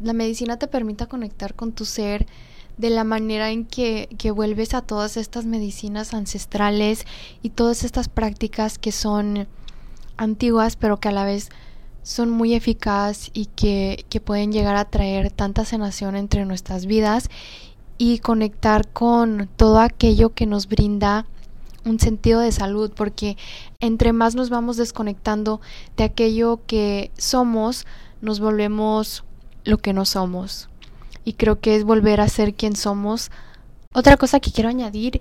La 0.00 0.12
medicina 0.12 0.58
te 0.58 0.68
permite 0.68 1.06
conectar 1.06 1.54
con 1.54 1.72
tu 1.72 1.84
ser 1.84 2.26
de 2.78 2.90
la 2.90 3.04
manera 3.04 3.50
en 3.50 3.64
que, 3.64 4.08
que 4.18 4.30
vuelves 4.30 4.74
a 4.74 4.82
todas 4.82 5.16
estas 5.16 5.44
medicinas 5.44 6.14
ancestrales 6.14 7.04
y 7.42 7.50
todas 7.50 7.84
estas 7.84 8.08
prácticas 8.08 8.78
que 8.78 8.92
son 8.92 9.46
antiguas 10.16 10.76
pero 10.76 10.98
que 10.98 11.08
a 11.08 11.12
la 11.12 11.24
vez 11.24 11.50
son 12.02 12.30
muy 12.30 12.54
eficaces 12.54 13.30
y 13.32 13.46
que, 13.46 14.04
que 14.08 14.20
pueden 14.20 14.52
llegar 14.52 14.76
a 14.76 14.86
traer 14.86 15.30
tanta 15.30 15.64
sanación 15.64 16.16
entre 16.16 16.44
nuestras 16.44 16.86
vidas 16.86 17.28
y 17.98 18.18
conectar 18.18 18.88
con 18.88 19.48
todo 19.56 19.78
aquello 19.78 20.34
que 20.34 20.46
nos 20.46 20.66
brinda 20.66 21.26
un 21.84 21.98
sentido 21.98 22.40
de 22.40 22.52
salud, 22.52 22.92
porque 22.94 23.36
entre 23.80 24.12
más 24.12 24.34
nos 24.34 24.50
vamos 24.50 24.76
desconectando 24.76 25.60
de 25.96 26.04
aquello 26.04 26.60
que 26.66 27.10
somos, 27.16 27.86
nos 28.20 28.40
volvemos 28.40 29.24
lo 29.64 29.78
que 29.78 29.92
no 29.92 30.04
somos. 30.04 30.68
y 31.24 31.34
creo 31.34 31.60
que 31.60 31.76
es 31.76 31.84
volver 31.84 32.20
a 32.20 32.28
ser 32.28 32.52
quien 32.54 32.74
somos. 32.74 33.30
Otra 33.94 34.16
cosa 34.16 34.40
que 34.40 34.50
quiero 34.50 34.68
añadir 34.68 35.20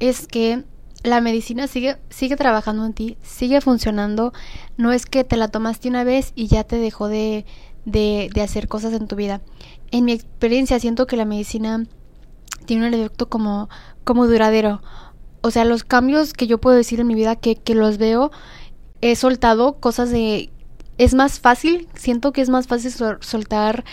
es 0.00 0.26
que 0.26 0.64
la 1.02 1.20
medicina 1.20 1.66
sigue, 1.66 1.96
sigue 2.10 2.36
trabajando 2.36 2.84
en 2.86 2.92
ti, 2.92 3.16
sigue 3.22 3.60
funcionando. 3.60 4.32
No 4.76 4.92
es 4.92 5.06
que 5.06 5.24
te 5.24 5.36
la 5.36 5.48
tomaste 5.48 5.88
una 5.88 6.04
vez 6.04 6.32
y 6.34 6.46
ya 6.46 6.64
te 6.64 6.76
dejó 6.76 7.08
de, 7.08 7.44
de, 7.84 8.30
de 8.32 8.42
hacer 8.42 8.68
cosas 8.68 8.92
en 8.92 9.08
tu 9.08 9.16
vida. 9.16 9.40
En 9.90 10.04
mi 10.04 10.12
experiencia 10.12 10.78
siento 10.78 11.06
que 11.06 11.16
la 11.16 11.24
medicina 11.24 11.86
tiene 12.64 12.86
un 12.86 12.94
efecto 12.94 13.28
como, 13.28 13.68
como 14.04 14.26
duradero. 14.26 14.80
O 15.40 15.50
sea, 15.50 15.64
los 15.64 15.82
cambios 15.82 16.32
que 16.32 16.46
yo 16.46 16.58
puedo 16.58 16.76
decir 16.76 17.00
en 17.00 17.08
mi 17.08 17.14
vida 17.14 17.36
que, 17.36 17.56
que 17.56 17.74
los 17.74 17.98
veo, 17.98 18.30
he 19.00 19.16
soltado 19.16 19.80
cosas 19.80 20.10
de... 20.10 20.50
Es 20.98 21.14
más 21.14 21.40
fácil, 21.40 21.88
siento 21.94 22.32
que 22.32 22.42
es 22.42 22.48
más 22.48 22.68
fácil 22.68 22.92
soltar 23.20 23.84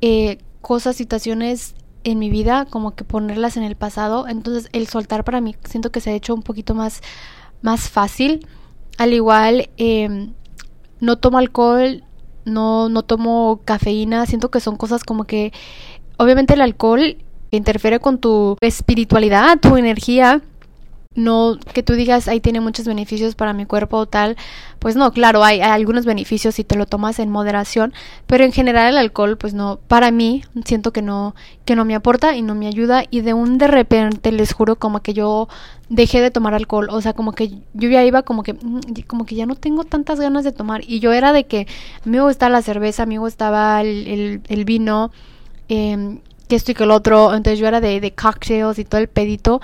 eh, 0.00 0.38
cosas, 0.62 0.96
situaciones 0.96 1.74
en 2.04 2.18
mi 2.18 2.30
vida, 2.30 2.66
como 2.68 2.94
que 2.94 3.04
ponerlas 3.04 3.56
en 3.56 3.62
el 3.62 3.76
pasado. 3.76 4.26
Entonces 4.28 4.68
el 4.72 4.86
soltar 4.86 5.24
para 5.24 5.40
mí 5.40 5.56
siento 5.64 5.90
que 5.90 6.00
se 6.00 6.10
ha 6.10 6.14
hecho 6.14 6.34
un 6.34 6.42
poquito 6.42 6.74
más, 6.74 7.02
más 7.62 7.88
fácil. 7.88 8.46
Al 8.98 9.12
igual, 9.12 9.70
eh, 9.76 10.30
no 11.00 11.16
tomo 11.16 11.38
alcohol, 11.38 12.04
no, 12.44 12.88
no 12.88 13.02
tomo 13.02 13.60
cafeína. 13.64 14.26
Siento 14.26 14.50
que 14.50 14.60
son 14.60 14.76
cosas 14.76 15.04
como 15.04 15.24
que, 15.24 15.52
obviamente 16.16 16.54
el 16.54 16.60
alcohol 16.60 17.16
interfiere 17.50 18.00
con 18.00 18.18
tu 18.18 18.56
espiritualidad, 18.60 19.58
tu 19.60 19.76
energía 19.76 20.42
no 21.14 21.58
que 21.74 21.82
tú 21.82 21.94
digas 21.94 22.28
ahí 22.28 22.40
tiene 22.40 22.60
muchos 22.60 22.86
beneficios 22.86 23.34
para 23.34 23.52
mi 23.52 23.66
cuerpo 23.66 23.98
o 23.98 24.06
tal, 24.06 24.36
pues 24.78 24.96
no, 24.96 25.12
claro, 25.12 25.44
hay, 25.44 25.60
algunos 25.60 26.04
beneficios 26.04 26.54
si 26.54 26.64
te 26.64 26.76
lo 26.76 26.86
tomas 26.86 27.18
en 27.18 27.30
moderación, 27.30 27.92
pero 28.26 28.44
en 28.44 28.52
general 28.52 28.88
el 28.88 28.98
alcohol 28.98 29.36
pues 29.36 29.54
no, 29.54 29.78
para 29.88 30.10
mí 30.10 30.42
siento 30.64 30.92
que 30.92 31.02
no 31.02 31.34
que 31.64 31.76
no 31.76 31.84
me 31.84 31.94
aporta 31.94 32.34
y 32.34 32.42
no 32.42 32.54
me 32.54 32.66
ayuda 32.66 33.04
y 33.10 33.20
de 33.20 33.34
un 33.34 33.58
de 33.58 33.68
repente 33.68 34.32
les 34.32 34.52
juro 34.52 34.76
como 34.76 35.00
que 35.00 35.14
yo 35.14 35.48
dejé 35.88 36.20
de 36.20 36.30
tomar 36.30 36.54
alcohol, 36.54 36.88
o 36.90 37.00
sea, 37.00 37.12
como 37.12 37.32
que 37.32 37.50
yo 37.74 37.88
ya 37.88 38.04
iba 38.04 38.22
como 38.22 38.42
que 38.42 38.54
mm, 38.54 39.02
como 39.06 39.26
que 39.26 39.34
ya 39.34 39.46
no 39.46 39.54
tengo 39.54 39.84
tantas 39.84 40.18
ganas 40.18 40.44
de 40.44 40.52
tomar 40.52 40.82
y 40.86 41.00
yo 41.00 41.12
era 41.12 41.32
de 41.32 41.44
que 41.44 41.66
a 42.04 42.08
mí 42.08 42.16
me 42.16 42.22
gustaba 42.22 42.50
la 42.50 42.62
cerveza, 42.62 43.02
a 43.02 43.06
mí 43.06 43.16
me 43.16 43.20
gustaba 43.20 43.82
el, 43.82 44.40
el, 44.48 44.64
vino 44.64 45.12
eh, 45.68 46.18
que 46.48 46.56
esto 46.56 46.72
y 46.72 46.74
que 46.74 46.84
el 46.84 46.90
otro, 46.90 47.34
entonces 47.34 47.58
yo 47.58 47.66
era 47.66 47.80
de, 47.80 48.00
de 48.00 48.12
cocktails 48.12 48.78
y 48.78 48.84
todo 48.84 49.00
el 49.00 49.08
pedito 49.08 49.60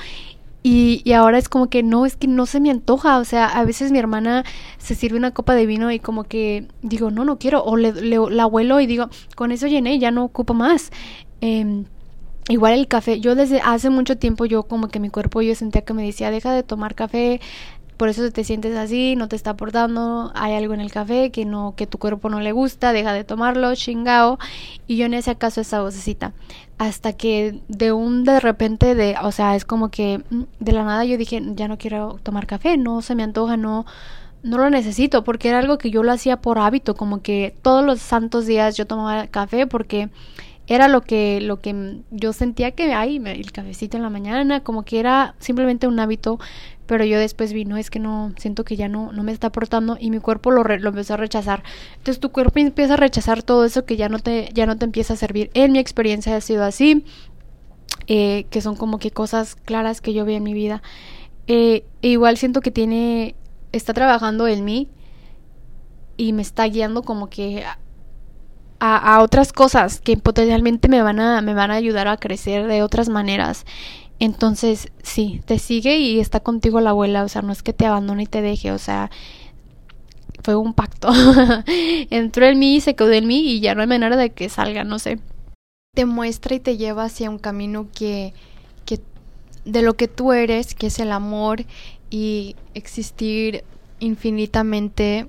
y, 0.62 1.02
y, 1.04 1.12
ahora 1.12 1.38
es 1.38 1.48
como 1.48 1.68
que 1.70 1.82
no, 1.82 2.04
es 2.04 2.16
que 2.16 2.26
no 2.26 2.46
se 2.46 2.60
me 2.60 2.70
antoja. 2.70 3.18
O 3.18 3.24
sea, 3.24 3.46
a 3.46 3.64
veces 3.64 3.92
mi 3.92 3.98
hermana 3.98 4.44
se 4.78 4.94
sirve 4.94 5.16
una 5.16 5.32
copa 5.32 5.54
de 5.54 5.66
vino 5.66 5.90
y 5.92 6.00
como 6.00 6.24
que 6.24 6.66
digo, 6.82 7.10
no, 7.10 7.24
no 7.24 7.38
quiero. 7.38 7.62
O 7.64 7.76
le, 7.76 7.92
la 7.92 8.42
abuelo 8.42 8.80
y 8.80 8.86
digo, 8.86 9.08
con 9.36 9.52
eso 9.52 9.66
llené, 9.66 9.98
ya 9.98 10.10
no 10.10 10.24
ocupo 10.24 10.54
más. 10.54 10.90
Eh, 11.40 11.84
igual 12.48 12.74
el 12.74 12.88
café, 12.88 13.20
yo 13.20 13.34
desde 13.34 13.60
hace 13.60 13.90
mucho 13.90 14.16
tiempo 14.16 14.46
yo 14.46 14.62
como 14.64 14.88
que 14.88 15.00
mi 15.00 15.10
cuerpo 15.10 15.42
yo 15.42 15.54
sentía 15.54 15.82
que 15.82 15.94
me 15.94 16.04
decía, 16.04 16.30
deja 16.30 16.52
de 16.52 16.62
tomar 16.62 16.94
café, 16.94 17.40
por 17.98 18.08
eso 18.08 18.30
te 18.30 18.44
sientes 18.44 18.76
así, 18.76 19.16
no 19.16 19.28
te 19.28 19.36
está 19.36 19.50
aportando, 19.50 20.32
hay 20.34 20.54
algo 20.54 20.72
en 20.72 20.80
el 20.80 20.90
café 20.90 21.30
que 21.30 21.44
no 21.44 21.74
que 21.76 21.86
tu 21.86 21.98
cuerpo 21.98 22.30
no 22.30 22.40
le 22.40 22.52
gusta, 22.52 22.92
deja 22.92 23.12
de 23.12 23.24
tomarlo, 23.24 23.74
chingao. 23.74 24.38
Y 24.86 24.96
yo 24.96 25.06
en 25.06 25.14
ese 25.14 25.36
caso 25.36 25.60
esa 25.60 25.82
vocecita, 25.82 26.32
hasta 26.78 27.12
que 27.12 27.60
de 27.68 27.92
un 27.92 28.24
de 28.24 28.40
repente 28.40 28.94
de, 28.94 29.16
o 29.22 29.32
sea, 29.32 29.56
es 29.56 29.64
como 29.64 29.90
que 29.90 30.22
mm, 30.30 30.42
de 30.60 30.72
la 30.72 30.84
nada 30.84 31.04
yo 31.04 31.18
dije, 31.18 31.42
ya 31.56 31.68
no 31.68 31.76
quiero 31.76 32.20
tomar 32.22 32.46
café, 32.46 32.76
no 32.76 33.02
se 33.02 33.14
me 33.14 33.24
antoja, 33.24 33.56
no 33.56 33.84
no 34.44 34.58
lo 34.58 34.70
necesito 34.70 35.24
porque 35.24 35.48
era 35.48 35.58
algo 35.58 35.78
que 35.78 35.90
yo 35.90 36.04
lo 36.04 36.12
hacía 36.12 36.36
por 36.40 36.58
hábito, 36.60 36.94
como 36.94 37.20
que 37.22 37.56
todos 37.62 37.84
los 37.84 38.00
santos 38.00 38.46
días 38.46 38.76
yo 38.76 38.86
tomaba 38.86 39.26
café 39.26 39.66
porque 39.66 40.08
era 40.68 40.86
lo 40.86 41.00
que 41.00 41.40
lo 41.40 41.60
que 41.60 42.02
yo 42.10 42.32
sentía 42.32 42.72
que 42.72 42.92
hay 42.92 43.16
el 43.16 43.52
cafecito 43.52 43.96
en 43.96 44.02
la 44.02 44.10
mañana 44.10 44.60
como 44.60 44.84
que 44.84 45.00
era 45.00 45.34
simplemente 45.38 45.86
un 45.86 45.98
hábito 45.98 46.38
pero 46.88 47.04
yo 47.04 47.18
después 47.18 47.52
vi 47.52 47.64
no 47.66 47.76
es 47.76 47.90
que 47.90 48.00
no 48.00 48.32
siento 48.38 48.64
que 48.64 48.74
ya 48.74 48.88
no 48.88 49.12
no 49.12 49.22
me 49.22 49.30
está 49.30 49.48
aportando 49.48 49.96
y 50.00 50.10
mi 50.10 50.18
cuerpo 50.18 50.50
lo, 50.50 50.64
lo 50.64 50.88
empezó 50.88 51.14
a 51.14 51.16
rechazar. 51.18 51.62
Entonces 51.98 52.18
tu 52.18 52.32
cuerpo 52.32 52.58
empieza 52.58 52.94
a 52.94 52.96
rechazar 52.96 53.42
todo 53.44 53.64
eso 53.64 53.84
que 53.84 53.96
ya 53.96 54.08
no 54.08 54.18
te 54.18 54.48
ya 54.54 54.66
no 54.66 54.76
te 54.76 54.86
empieza 54.86 55.14
a 55.14 55.16
servir. 55.16 55.50
En 55.54 55.72
mi 55.72 55.78
experiencia 55.78 56.34
ha 56.34 56.40
sido 56.40 56.64
así 56.64 57.04
eh, 58.08 58.46
que 58.50 58.62
son 58.62 58.74
como 58.74 58.98
que 58.98 59.10
cosas 59.10 59.54
claras 59.54 60.00
que 60.00 60.14
yo 60.14 60.24
vi 60.24 60.34
en 60.34 60.42
mi 60.42 60.54
vida. 60.54 60.82
E 61.46 61.84
igual 62.00 62.38
siento 62.38 62.62
que 62.62 62.70
tiene 62.70 63.34
está 63.72 63.92
trabajando 63.92 64.48
en 64.48 64.64
mí 64.64 64.88
y 66.16 66.32
me 66.32 66.42
está 66.42 66.64
guiando 66.64 67.02
como 67.02 67.28
que 67.28 67.64
a, 68.80 69.22
otras 69.22 69.52
cosas 69.52 70.00
que 70.00 70.16
potencialmente 70.16 70.88
me 70.88 71.02
van 71.02 71.20
a 71.20 71.42
me 71.42 71.52
van 71.52 71.70
a 71.70 71.74
ayudar 71.74 72.08
a 72.08 72.16
crecer 72.16 72.66
de 72.66 72.82
otras 72.82 73.08
maneras 73.08 73.66
entonces 74.18 74.88
sí 75.02 75.40
te 75.46 75.58
sigue 75.58 75.98
y 75.98 76.20
está 76.20 76.40
contigo 76.40 76.80
la 76.80 76.90
abuela 76.90 77.24
o 77.24 77.28
sea 77.28 77.42
no 77.42 77.52
es 77.52 77.62
que 77.62 77.72
te 77.72 77.86
abandone 77.86 78.24
y 78.24 78.26
te 78.26 78.42
deje 78.42 78.72
o 78.72 78.78
sea 78.78 79.10
fue 80.42 80.56
un 80.56 80.72
pacto. 80.72 81.08
Entró 82.10 82.46
en 82.46 82.58
mí 82.58 82.80
se 82.80 82.94
quedó 82.94 83.12
en 83.12 83.26
mí 83.26 83.40
y 83.40 83.60
ya 83.60 83.74
no 83.74 83.82
hay 83.82 83.86
manera 83.86 84.16
de 84.16 84.30
que 84.30 84.48
salga 84.48 84.84
no 84.84 84.98
sé. 84.98 85.18
Te 85.94 86.04
muestra 86.04 86.54
y 86.54 86.60
te 86.60 86.76
lleva 86.76 87.04
hacia 87.04 87.30
un 87.30 87.38
camino 87.38 87.88
que 87.94 88.32
que 88.86 89.00
de 89.64 89.82
lo 89.82 89.94
que 89.94 90.08
tú 90.08 90.32
eres 90.32 90.74
que 90.74 90.86
es 90.86 90.98
el 90.98 91.12
amor 91.12 91.64
y 92.10 92.56
existir 92.74 93.64
infinitamente. 94.00 95.28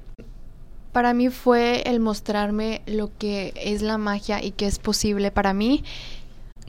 Para 0.91 1.13
mí 1.13 1.30
fue 1.30 1.84
el 1.86 1.99
mostrarme 1.99 2.82
lo 2.88 3.12
que 3.17 3.54
es 3.56 3.82
la 3.82 3.97
magia 3.97 4.43
y 4.43 4.52
que 4.52 4.65
es 4.65 4.80
posible 4.80 5.32
para 5.32 5.54
mí. 5.54 5.84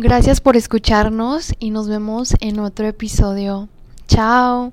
Gracias 0.02 0.40
por 0.40 0.56
escucharnos 0.56 1.52
y 1.58 1.68
nos 1.68 1.86
vemos 1.86 2.34
en 2.40 2.58
otro 2.58 2.86
episodio. 2.86 3.68
Chao. 4.08 4.72